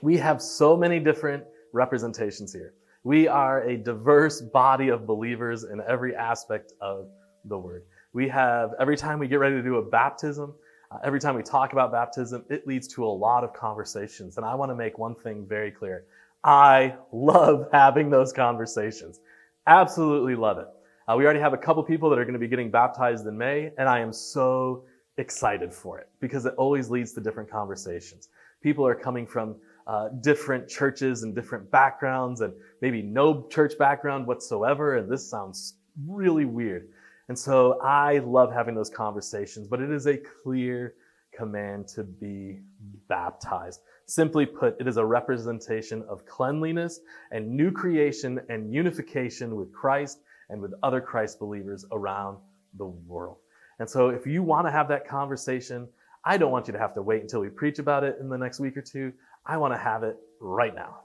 we 0.00 0.16
have 0.16 0.40
so 0.40 0.76
many 0.76 0.98
different 0.98 1.44
representations 1.72 2.52
here. 2.52 2.72
We 3.02 3.28
are 3.28 3.62
a 3.68 3.76
diverse 3.76 4.40
body 4.40 4.88
of 4.88 5.06
believers 5.06 5.64
in 5.64 5.82
every 5.86 6.16
aspect 6.16 6.72
of 6.80 7.08
the 7.44 7.58
word. 7.58 7.82
We 8.14 8.28
have, 8.28 8.70
every 8.80 8.96
time 8.96 9.18
we 9.18 9.28
get 9.28 9.38
ready 9.38 9.56
to 9.56 9.62
do 9.62 9.76
a 9.76 9.82
baptism, 9.82 10.54
uh, 10.94 10.98
every 11.02 11.20
time 11.20 11.34
we 11.34 11.42
talk 11.42 11.72
about 11.72 11.90
baptism, 11.90 12.44
it 12.48 12.66
leads 12.66 12.86
to 12.88 13.04
a 13.04 13.06
lot 13.06 13.42
of 13.42 13.52
conversations. 13.52 14.36
And 14.36 14.46
I 14.46 14.54
want 14.54 14.70
to 14.70 14.74
make 14.74 14.98
one 14.98 15.14
thing 15.14 15.46
very 15.48 15.70
clear. 15.70 16.04
I 16.44 16.94
love 17.12 17.68
having 17.72 18.10
those 18.10 18.32
conversations. 18.32 19.20
Absolutely 19.66 20.36
love 20.36 20.58
it. 20.58 20.68
Uh, 21.08 21.16
we 21.16 21.24
already 21.24 21.40
have 21.40 21.52
a 21.52 21.58
couple 21.58 21.82
people 21.82 22.08
that 22.10 22.18
are 22.18 22.24
going 22.24 22.34
to 22.34 22.38
be 22.38 22.48
getting 22.48 22.70
baptized 22.70 23.26
in 23.26 23.36
May, 23.36 23.72
and 23.76 23.88
I 23.88 24.00
am 24.00 24.12
so 24.12 24.84
excited 25.16 25.72
for 25.72 25.98
it 25.98 26.08
because 26.20 26.46
it 26.46 26.54
always 26.56 26.90
leads 26.90 27.12
to 27.14 27.20
different 27.20 27.50
conversations. 27.50 28.28
People 28.62 28.86
are 28.86 28.94
coming 28.94 29.26
from 29.26 29.56
uh, 29.86 30.08
different 30.22 30.66
churches 30.66 31.22
and 31.22 31.34
different 31.34 31.70
backgrounds, 31.70 32.40
and 32.40 32.54
maybe 32.80 33.02
no 33.02 33.46
church 33.48 33.76
background 33.78 34.26
whatsoever, 34.26 34.96
and 34.96 35.10
this 35.10 35.28
sounds 35.28 35.74
really 36.06 36.46
weird. 36.46 36.88
And 37.28 37.38
so 37.38 37.80
I 37.80 38.18
love 38.18 38.52
having 38.52 38.74
those 38.74 38.90
conversations, 38.90 39.66
but 39.66 39.80
it 39.80 39.90
is 39.90 40.06
a 40.06 40.18
clear 40.42 40.94
command 41.36 41.88
to 41.88 42.04
be 42.04 42.60
baptized. 43.08 43.80
Simply 44.06 44.46
put, 44.46 44.78
it 44.80 44.86
is 44.86 44.98
a 44.98 45.04
representation 45.04 46.04
of 46.08 46.26
cleanliness 46.26 47.00
and 47.30 47.56
new 47.56 47.70
creation 47.70 48.40
and 48.48 48.72
unification 48.72 49.56
with 49.56 49.72
Christ 49.72 50.20
and 50.50 50.60
with 50.60 50.74
other 50.82 51.00
Christ 51.00 51.38
believers 51.38 51.84
around 51.90 52.38
the 52.76 52.86
world. 52.86 53.38
And 53.78 53.88
so 53.88 54.10
if 54.10 54.26
you 54.26 54.42
want 54.42 54.66
to 54.66 54.70
have 54.70 54.88
that 54.88 55.08
conversation, 55.08 55.88
I 56.24 56.36
don't 56.36 56.52
want 56.52 56.66
you 56.66 56.72
to 56.72 56.78
have 56.78 56.94
to 56.94 57.02
wait 57.02 57.22
until 57.22 57.40
we 57.40 57.48
preach 57.48 57.78
about 57.78 58.04
it 58.04 58.18
in 58.20 58.28
the 58.28 58.38
next 58.38 58.60
week 58.60 58.76
or 58.76 58.82
two. 58.82 59.12
I 59.46 59.56
want 59.56 59.74
to 59.74 59.78
have 59.78 60.02
it 60.02 60.16
right 60.40 60.74
now. 60.74 61.00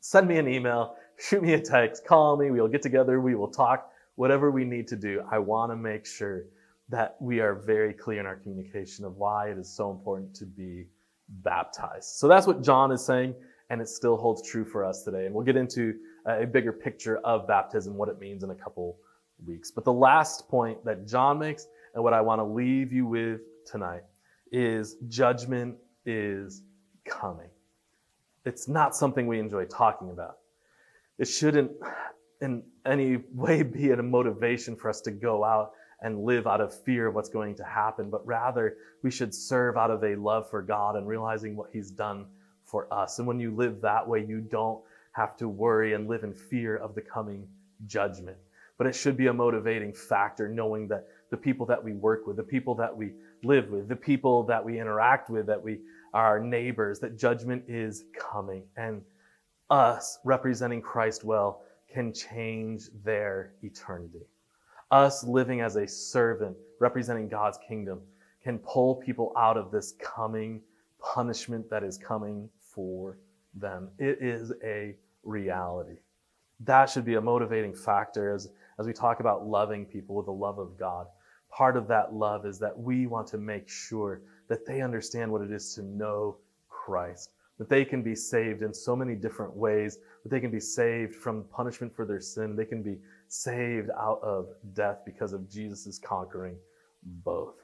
Send 0.00 0.28
me 0.28 0.38
an 0.38 0.48
email, 0.48 0.96
shoot 1.18 1.42
me 1.42 1.54
a 1.54 1.60
text, 1.60 2.06
call 2.06 2.36
me, 2.36 2.50
we'll 2.50 2.68
get 2.68 2.82
together, 2.82 3.20
we 3.20 3.34
will 3.34 3.50
talk, 3.50 3.90
whatever 4.18 4.50
we 4.50 4.64
need 4.64 4.88
to 4.88 4.96
do. 4.96 5.22
I 5.30 5.38
want 5.38 5.70
to 5.70 5.76
make 5.76 6.04
sure 6.04 6.46
that 6.88 7.14
we 7.20 7.38
are 7.38 7.54
very 7.54 7.92
clear 7.92 8.18
in 8.18 8.26
our 8.26 8.34
communication 8.34 9.04
of 9.04 9.16
why 9.16 9.48
it 9.48 9.58
is 9.58 9.72
so 9.72 9.92
important 9.92 10.34
to 10.34 10.44
be 10.44 10.86
baptized. 11.28 12.16
So 12.16 12.26
that's 12.26 12.44
what 12.44 12.60
John 12.60 12.90
is 12.90 13.04
saying, 13.04 13.36
and 13.70 13.80
it 13.80 13.88
still 13.88 14.16
holds 14.16 14.42
true 14.42 14.64
for 14.64 14.84
us 14.84 15.04
today. 15.04 15.26
And 15.26 15.34
we'll 15.34 15.44
get 15.44 15.54
into 15.54 15.94
a 16.26 16.46
bigger 16.46 16.72
picture 16.72 17.18
of 17.18 17.46
baptism, 17.46 17.94
what 17.94 18.08
it 18.08 18.18
means 18.18 18.42
in 18.42 18.50
a 18.50 18.56
couple 18.56 18.98
weeks. 19.46 19.70
But 19.70 19.84
the 19.84 19.92
last 19.92 20.48
point 20.48 20.84
that 20.84 21.06
John 21.06 21.38
makes, 21.38 21.68
and 21.94 22.02
what 22.02 22.12
I 22.12 22.20
want 22.20 22.40
to 22.40 22.44
leave 22.44 22.92
you 22.92 23.06
with 23.06 23.42
tonight, 23.66 24.02
is 24.50 24.96
judgment 25.06 25.76
is 26.04 26.64
coming. 27.04 27.50
It's 28.44 28.66
not 28.66 28.96
something 28.96 29.28
we 29.28 29.38
enjoy 29.38 29.66
talking 29.66 30.10
about. 30.10 30.38
It 31.18 31.26
shouldn't 31.26 31.70
in 32.40 32.62
any 32.86 33.16
way 33.34 33.62
be 33.62 33.90
a 33.90 34.02
motivation 34.02 34.76
for 34.76 34.88
us 34.88 35.00
to 35.02 35.10
go 35.10 35.44
out 35.44 35.72
and 36.00 36.24
live 36.24 36.46
out 36.46 36.60
of 36.60 36.72
fear 36.84 37.08
of 37.08 37.14
what's 37.14 37.28
going 37.28 37.56
to 37.56 37.64
happen, 37.64 38.08
but 38.08 38.24
rather 38.26 38.76
we 39.02 39.10
should 39.10 39.34
serve 39.34 39.76
out 39.76 39.90
of 39.90 40.04
a 40.04 40.14
love 40.14 40.48
for 40.48 40.62
God 40.62 40.94
and 40.96 41.08
realizing 41.08 41.56
what 41.56 41.70
He's 41.72 41.90
done 41.90 42.26
for 42.64 42.92
us. 42.92 43.18
And 43.18 43.26
when 43.26 43.40
you 43.40 43.54
live 43.54 43.80
that 43.80 44.06
way, 44.06 44.24
you 44.24 44.40
don't 44.40 44.80
have 45.12 45.36
to 45.38 45.48
worry 45.48 45.94
and 45.94 46.08
live 46.08 46.22
in 46.22 46.32
fear 46.32 46.76
of 46.76 46.94
the 46.94 47.00
coming 47.00 47.48
judgment. 47.86 48.36
But 48.76 48.86
it 48.86 48.94
should 48.94 49.16
be 49.16 49.26
a 49.26 49.32
motivating 49.32 49.92
factor 49.92 50.48
knowing 50.48 50.86
that 50.88 51.08
the 51.30 51.36
people 51.36 51.66
that 51.66 51.82
we 51.82 51.94
work 51.94 52.26
with, 52.28 52.36
the 52.36 52.44
people 52.44 52.76
that 52.76 52.96
we 52.96 53.12
live 53.42 53.70
with, 53.70 53.88
the 53.88 53.96
people 53.96 54.44
that 54.44 54.64
we 54.64 54.78
interact 54.78 55.30
with, 55.30 55.46
that 55.46 55.60
we 55.62 55.80
are 56.14 56.24
our 56.24 56.40
neighbors, 56.40 57.00
that 57.00 57.18
judgment 57.18 57.64
is 57.66 58.04
coming. 58.16 58.62
And 58.76 59.02
us 59.70 60.18
representing 60.24 60.80
Christ 60.80 61.24
well 61.24 61.62
can 61.92 62.12
change 62.12 62.88
their 63.04 63.52
eternity. 63.62 64.26
Us 64.90 65.24
living 65.24 65.60
as 65.60 65.76
a 65.76 65.86
servant, 65.86 66.56
representing 66.80 67.28
God's 67.28 67.58
kingdom, 67.66 68.00
can 68.42 68.58
pull 68.58 68.94
people 68.94 69.32
out 69.36 69.56
of 69.56 69.70
this 69.70 69.94
coming 70.00 70.62
punishment 71.00 71.68
that 71.70 71.82
is 71.84 71.98
coming 71.98 72.48
for 72.58 73.18
them. 73.54 73.88
It 73.98 74.18
is 74.20 74.52
a 74.62 74.96
reality. 75.24 75.98
That 76.60 76.90
should 76.90 77.04
be 77.04 77.14
a 77.14 77.20
motivating 77.20 77.74
factor 77.74 78.32
as, 78.34 78.50
as 78.78 78.86
we 78.86 78.92
talk 78.92 79.20
about 79.20 79.46
loving 79.46 79.84
people 79.84 80.16
with 80.16 80.26
the 80.26 80.32
love 80.32 80.58
of 80.58 80.78
God. 80.78 81.06
Part 81.50 81.76
of 81.76 81.88
that 81.88 82.12
love 82.12 82.46
is 82.46 82.58
that 82.58 82.78
we 82.78 83.06
want 83.06 83.26
to 83.28 83.38
make 83.38 83.68
sure 83.68 84.22
that 84.48 84.66
they 84.66 84.80
understand 84.80 85.30
what 85.30 85.42
it 85.42 85.52
is 85.52 85.74
to 85.74 85.82
know 85.82 86.36
Christ, 86.68 87.30
that 87.58 87.68
they 87.68 87.84
can 87.84 88.02
be 88.02 88.14
saved 88.14 88.62
in 88.62 88.72
so 88.72 88.94
many 88.94 89.14
different 89.14 89.54
ways, 89.54 89.98
that 90.22 90.30
they 90.30 90.40
can 90.40 90.50
be 90.50 90.60
saved 90.60 91.14
from 91.14 91.44
punishment 91.52 91.94
for 91.94 92.06
their 92.06 92.20
sin, 92.20 92.54
they 92.54 92.64
can 92.64 92.82
be 92.82 92.98
saved 93.26 93.90
out 93.98 94.20
of 94.22 94.48
death 94.74 94.98
because 95.04 95.32
of 95.32 95.50
Jesus' 95.50 95.98
conquering 95.98 96.56
both. 97.02 97.56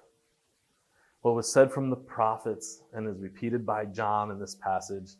What 1.22 1.36
was 1.36 1.50
said 1.50 1.72
from 1.72 1.88
the 1.88 1.96
prophets 1.96 2.82
and 2.92 3.08
is 3.08 3.20
repeated 3.20 3.64
by 3.64 3.86
John 3.86 4.30
in 4.30 4.38
this 4.38 4.56
passage 4.56 5.12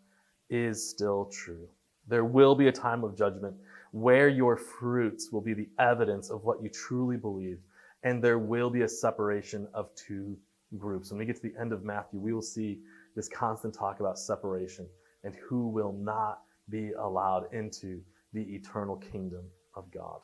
is 0.51 0.91
still 0.91 1.31
true. 1.33 1.67
There 2.09 2.25
will 2.25 2.55
be 2.55 2.69
a 2.69 2.73
time 2.73 3.05
of 3.05 3.17
judgment 3.17 3.57
where 3.93 4.29
your 4.29 4.57
fruits 4.57 5.31
will 5.33 5.41
be 5.41 5.55
the 5.55 5.69
evidence 5.79 6.29
of 6.31 6.45
what 6.45 6.63
you 6.63 6.69
truly 6.69 7.17
believe, 7.17 7.59
and 8.03 8.23
there 8.23 8.39
will 8.39 8.69
be 8.69 8.83
a 8.83 8.89
separation 8.89 9.67
of 9.73 9.89
two 9.95 10.37
groups. 10.77 11.11
When 11.11 11.19
we 11.19 11.25
get 11.25 11.37
to 11.37 11.43
the 11.49 11.59
end 11.59 11.73
of 11.73 11.85
Matthew, 11.85 12.19
we 12.19 12.33
will 12.35 12.43
see 12.43 12.81
this 13.15 13.29
constant 13.29 13.75
talk 13.75 14.01
about 14.01 14.19
separation 14.19 14.87
and 15.23 15.35
who 15.37 15.69
will 15.69 15.93
not 15.93 16.41
be 16.69 16.93
allowed 16.93 17.53
into 17.53 18.01
the 18.33 18.43
eternal 18.55 18.97
kingdom 18.97 19.45
of 19.75 19.91
God. 19.91 20.21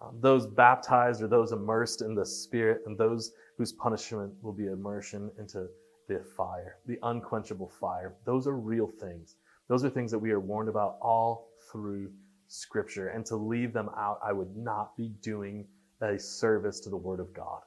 Um, 0.00 0.18
those 0.20 0.46
baptized 0.46 1.22
or 1.22 1.26
those 1.26 1.52
immersed 1.52 2.02
in 2.02 2.14
the 2.14 2.26
Spirit, 2.26 2.82
and 2.86 2.98
those 2.98 3.32
whose 3.56 3.72
punishment 3.72 4.32
will 4.42 4.52
be 4.52 4.66
immersion 4.66 5.30
into 5.38 5.68
the 6.08 6.22
fire, 6.36 6.76
the 6.86 6.98
unquenchable 7.02 7.68
fire. 7.68 8.14
Those 8.24 8.46
are 8.46 8.56
real 8.56 8.86
things. 9.00 9.36
Those 9.68 9.84
are 9.84 9.90
things 9.90 10.10
that 10.10 10.18
we 10.18 10.30
are 10.30 10.40
warned 10.40 10.68
about 10.68 10.98
all 11.00 11.48
through 11.72 12.12
Scripture. 12.48 13.08
And 13.08 13.24
to 13.26 13.36
leave 13.36 13.72
them 13.72 13.88
out, 13.96 14.20
I 14.22 14.32
would 14.32 14.54
not 14.56 14.96
be 14.96 15.08
doing 15.22 15.66
a 16.02 16.18
service 16.18 16.78
to 16.80 16.90
the 16.90 16.96
Word 16.96 17.18
of 17.18 17.32
God. 17.32 17.62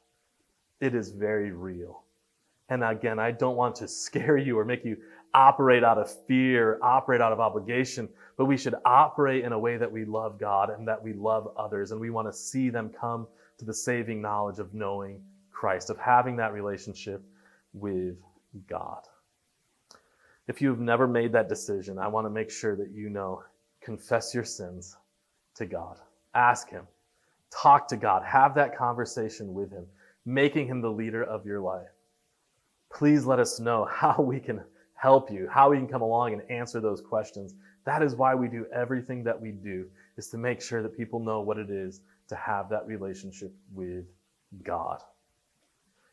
It 0.79 0.95
is 0.95 1.11
very 1.11 1.51
real. 1.51 2.03
And 2.69 2.83
again, 2.83 3.19
I 3.19 3.31
don't 3.31 3.55
want 3.55 3.75
to 3.77 3.87
scare 3.87 4.37
you 4.37 4.57
or 4.57 4.65
make 4.65 4.85
you 4.85 4.97
operate 5.33 5.83
out 5.83 5.97
of 5.97 6.11
fear, 6.25 6.79
operate 6.81 7.21
out 7.21 7.31
of 7.31 7.39
obligation, 7.39 8.09
but 8.37 8.45
we 8.45 8.57
should 8.57 8.75
operate 8.85 9.43
in 9.43 9.51
a 9.51 9.59
way 9.59 9.77
that 9.77 9.91
we 9.91 10.05
love 10.05 10.39
God 10.39 10.69
and 10.69 10.87
that 10.87 11.03
we 11.03 11.13
love 11.13 11.51
others. 11.57 11.91
And 11.91 11.99
we 11.99 12.09
want 12.09 12.27
to 12.27 12.33
see 12.33 12.69
them 12.69 12.89
come 12.89 13.27
to 13.57 13.65
the 13.65 13.73
saving 13.73 14.21
knowledge 14.21 14.59
of 14.59 14.73
knowing 14.73 15.21
Christ, 15.51 15.89
of 15.89 15.97
having 15.97 16.37
that 16.37 16.53
relationship 16.53 17.21
with 17.73 18.15
God. 18.67 19.01
If 20.47 20.61
you've 20.61 20.79
never 20.79 21.07
made 21.07 21.31
that 21.33 21.49
decision, 21.49 21.99
I 21.99 22.07
want 22.07 22.25
to 22.25 22.31
make 22.31 22.49
sure 22.49 22.75
that 22.75 22.91
you 22.91 23.09
know 23.09 23.43
confess 23.81 24.33
your 24.33 24.43
sins 24.43 24.97
to 25.55 25.65
God. 25.65 25.97
Ask 26.33 26.69
Him. 26.69 26.87
Talk 27.51 27.87
to 27.89 27.97
God. 27.97 28.23
Have 28.23 28.55
that 28.55 28.75
conversation 28.75 29.53
with 29.53 29.71
Him, 29.71 29.85
making 30.25 30.67
Him 30.67 30.81
the 30.81 30.89
leader 30.89 31.23
of 31.23 31.45
your 31.45 31.59
life. 31.59 31.89
Please 32.91 33.25
let 33.25 33.39
us 33.39 33.59
know 33.59 33.85
how 33.91 34.21
we 34.21 34.39
can 34.39 34.61
help 34.95 35.31
you, 35.31 35.47
how 35.49 35.69
we 35.69 35.77
can 35.77 35.87
come 35.87 36.01
along 36.01 36.33
and 36.33 36.41
answer 36.51 36.81
those 36.81 37.01
questions. 37.01 37.55
That 37.85 38.03
is 38.03 38.15
why 38.15 38.35
we 38.35 38.47
do 38.47 38.65
everything 38.73 39.23
that 39.23 39.39
we 39.39 39.51
do, 39.51 39.85
is 40.17 40.27
to 40.29 40.37
make 40.37 40.61
sure 40.61 40.83
that 40.83 40.97
people 40.97 41.19
know 41.19 41.41
what 41.41 41.57
it 41.57 41.69
is 41.69 42.01
to 42.27 42.35
have 42.35 42.69
that 42.69 42.85
relationship 42.85 43.53
with 43.73 44.05
God. 44.63 45.01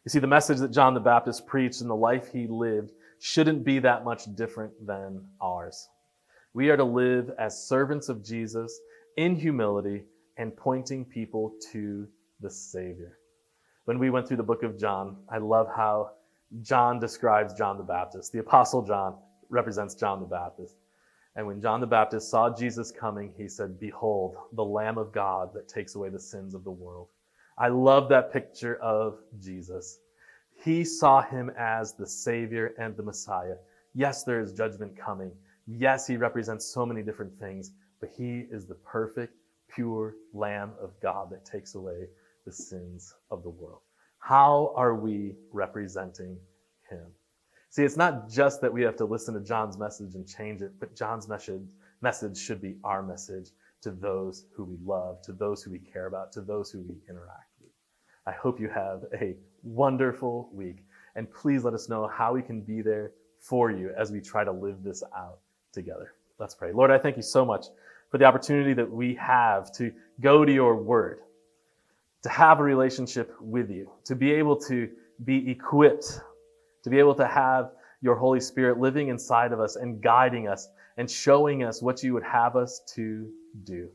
You 0.05 0.11
see, 0.11 0.21
the 0.21 0.27
message 0.29 0.59
that 0.59 0.71
John 0.71 0.95
the 0.95 1.01
Baptist 1.01 1.47
preached 1.47 1.81
and 1.81 1.91
the 1.91 1.97
life 1.97 2.29
he 2.33 2.47
lived 2.47 2.93
shouldn't 3.19 3.65
be 3.65 3.81
that 3.81 4.05
much 4.05 4.23
different 4.37 4.73
than 4.87 5.25
ours. 5.41 5.89
We 6.55 6.71
are 6.71 6.77
to 6.77 6.85
live 6.85 7.33
as 7.39 7.67
servants 7.67 8.09
of 8.09 8.25
Jesus 8.25 8.79
in 9.17 9.35
humility 9.35 10.05
and 10.37 10.57
pointing 10.57 11.05
people 11.05 11.55
to 11.73 12.07
the 12.41 12.51
Savior. 12.51 13.19
When 13.87 13.99
we 13.99 14.11
went 14.11 14.29
through 14.29 14.37
the 14.37 14.43
book 14.43 14.63
of 14.63 14.79
John, 14.79 15.17
I 15.29 15.39
love 15.39 15.67
how 15.75 16.13
John 16.63 16.99
describes 16.99 17.55
John 17.55 17.77
the 17.77 17.85
Baptist. 17.85 18.33
The 18.33 18.39
Apostle 18.39 18.83
John 18.83 19.17
represents 19.49 19.95
John 19.95 20.21
the 20.21 20.27
Baptist. 20.27 20.77
And 21.35 21.47
when 21.47 21.61
John 21.61 21.81
the 21.81 21.87
Baptist 21.87 22.31
saw 22.31 22.55
Jesus 22.55 22.91
coming, 22.91 23.33
he 23.37 23.49
said, 23.49 23.79
Behold, 23.79 24.37
the 24.53 24.65
Lamb 24.65 24.97
of 24.97 25.13
God 25.13 25.51
that 25.55 25.69
takes 25.69 25.95
away 25.95 26.09
the 26.09 26.21
sins 26.21 26.55
of 26.55 26.65
the 26.65 26.71
world. 26.71 27.09
I 27.59 27.69
love 27.69 28.09
that 28.09 28.33
picture 28.33 28.77
of 28.77 29.19
Jesus. 29.41 29.99
He 30.65 30.85
saw 30.85 31.21
him 31.21 31.51
as 31.59 31.93
the 31.95 32.07
Savior 32.07 32.75
and 32.79 32.97
the 32.97 33.03
Messiah. 33.03 33.57
Yes, 33.95 34.25
there 34.25 34.41
is 34.41 34.53
judgment 34.53 34.97
coming. 34.97 35.33
Yes, 35.67 36.07
he 36.07 36.17
represents 36.17 36.67
so 36.67 36.87
many 36.87 37.03
different 37.03 37.39
things, 37.39 37.73
but 38.01 38.11
he 38.17 38.47
is 38.51 38.67
the 38.67 38.75
perfect, 38.77 39.35
pure 39.69 40.15
Lamb 40.33 40.73
of 40.81 40.99
God 41.03 41.31
that 41.31 41.45
takes 41.45 41.75
away 41.75 42.07
the 42.47 42.53
sins 42.53 43.15
of 43.31 43.43
the 43.43 43.51
world. 43.51 43.81
How 44.27 44.73
are 44.75 44.97
we 44.97 45.37
representing 45.53 46.37
him? 46.91 47.07
See, 47.71 47.85
it's 47.85 47.97
not 47.97 48.29
just 48.29 48.61
that 48.61 48.73
we 48.73 48.83
have 48.83 48.97
to 48.97 49.05
listen 49.05 49.35
to 49.35 49.41
John's 49.41 49.79
message 49.79 50.17
and 50.17 50.27
change 50.27 50.63
it, 50.63 50.73
but 50.81 50.97
John's 50.97 51.29
message, 51.29 51.71
message 52.01 52.37
should 52.37 52.61
be 52.61 52.75
our 52.83 53.05
message 53.05 53.51
to 53.83 53.93
those 53.93 54.47
who 54.53 54.65
we 54.65 54.79
love, 54.85 55.23
to 55.23 55.33
those 55.33 55.63
who 55.63 55.71
we 55.71 55.79
care 55.79 56.07
about, 56.07 56.33
to 56.33 56.41
those 56.41 56.73
who 56.73 56.81
we 56.81 56.97
interact 57.09 57.53
with. 57.61 57.71
I 58.27 58.33
hope 58.33 58.59
you 58.59 58.69
have 58.69 59.05
a 59.15 59.37
wonderful 59.63 60.51
week. 60.53 60.79
And 61.15 61.33
please 61.33 61.63
let 61.63 61.75
us 61.75 61.89
know 61.89 62.09
how 62.09 62.35
we 62.35 62.43
can 62.43 62.63
be 62.63 62.83
there 62.83 63.13
for 63.39 63.71
you 63.71 63.93
as 63.97 64.11
we 64.11 64.21
try 64.21 64.43
to 64.43 64.51
live 64.51 64.83
this 64.83 65.05
out 65.17 65.39
together. 65.73 66.15
Let's 66.41 66.57
pray. 66.57 66.73
Lord, 66.73 66.91
I 66.91 66.99
thank 66.99 67.17
you 67.17 67.23
so 67.23 67.45
much 67.45 67.67
for 68.11 68.19
the 68.19 68.25
opportunity 68.25 68.75
that 68.75 68.91
we 68.91 69.15
have 69.15 69.71
to 69.75 69.93
go 70.21 70.45
to 70.45 70.53
your 70.53 70.75
word, 70.83 71.21
to 72.27 72.33
have 72.33 72.59
a 72.59 72.63
relationship 72.63 73.35
with 73.41 73.71
you, 73.71 73.91
to 74.05 74.17
be 74.17 74.33
able 74.33 74.57
to 74.57 74.91
be 75.25 75.51
equipped, 75.51 76.21
to 76.83 76.91
be 76.91 76.99
able 76.99 77.15
to 77.15 77.27
have 77.27 77.71
your 78.03 78.17
Holy 78.17 78.41
Spirit 78.41 78.81
living 78.81 79.09
inside 79.09 79.53
of 79.53 79.61
us 79.61 79.77
and 79.77 80.03
guiding 80.03 80.49
us 80.49 80.69
and 80.97 81.11
showing 81.11 81.63
us 81.63 81.83
what 81.83 82.03
you 82.03 82.15
would 82.15 82.25
have 82.25 82.57
us 82.57 82.83
to 82.97 83.31
do. 83.65 83.89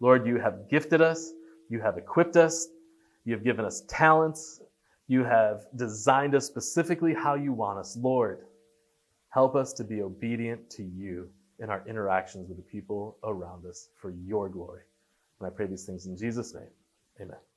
Lord, 0.00 0.26
you 0.26 0.38
have 0.38 0.68
gifted 0.68 1.00
us, 1.00 1.32
you 1.70 1.80
have 1.80 1.96
equipped 1.98 2.36
us, 2.36 2.68
You 3.24 3.34
have 3.34 3.44
given 3.44 3.64
us 3.64 3.82
talents. 3.88 4.60
You 5.08 5.24
have 5.24 5.66
designed 5.76 6.34
us 6.34 6.46
specifically 6.46 7.14
how 7.14 7.34
you 7.34 7.52
want 7.52 7.78
us. 7.78 7.96
Lord, 7.96 8.46
help 9.30 9.54
us 9.56 9.72
to 9.74 9.84
be 9.84 10.02
obedient 10.02 10.70
to 10.70 10.84
you 10.84 11.28
in 11.58 11.70
our 11.70 11.82
interactions 11.88 12.48
with 12.48 12.56
the 12.56 12.64
people 12.64 13.18
around 13.24 13.66
us 13.66 13.88
for 14.00 14.10
your 14.10 14.48
glory. 14.48 14.82
And 15.40 15.46
I 15.46 15.50
pray 15.50 15.66
these 15.66 15.84
things 15.84 16.06
in 16.06 16.16
Jesus' 16.16 16.54
name. 16.54 16.70
Amen. 17.20 17.49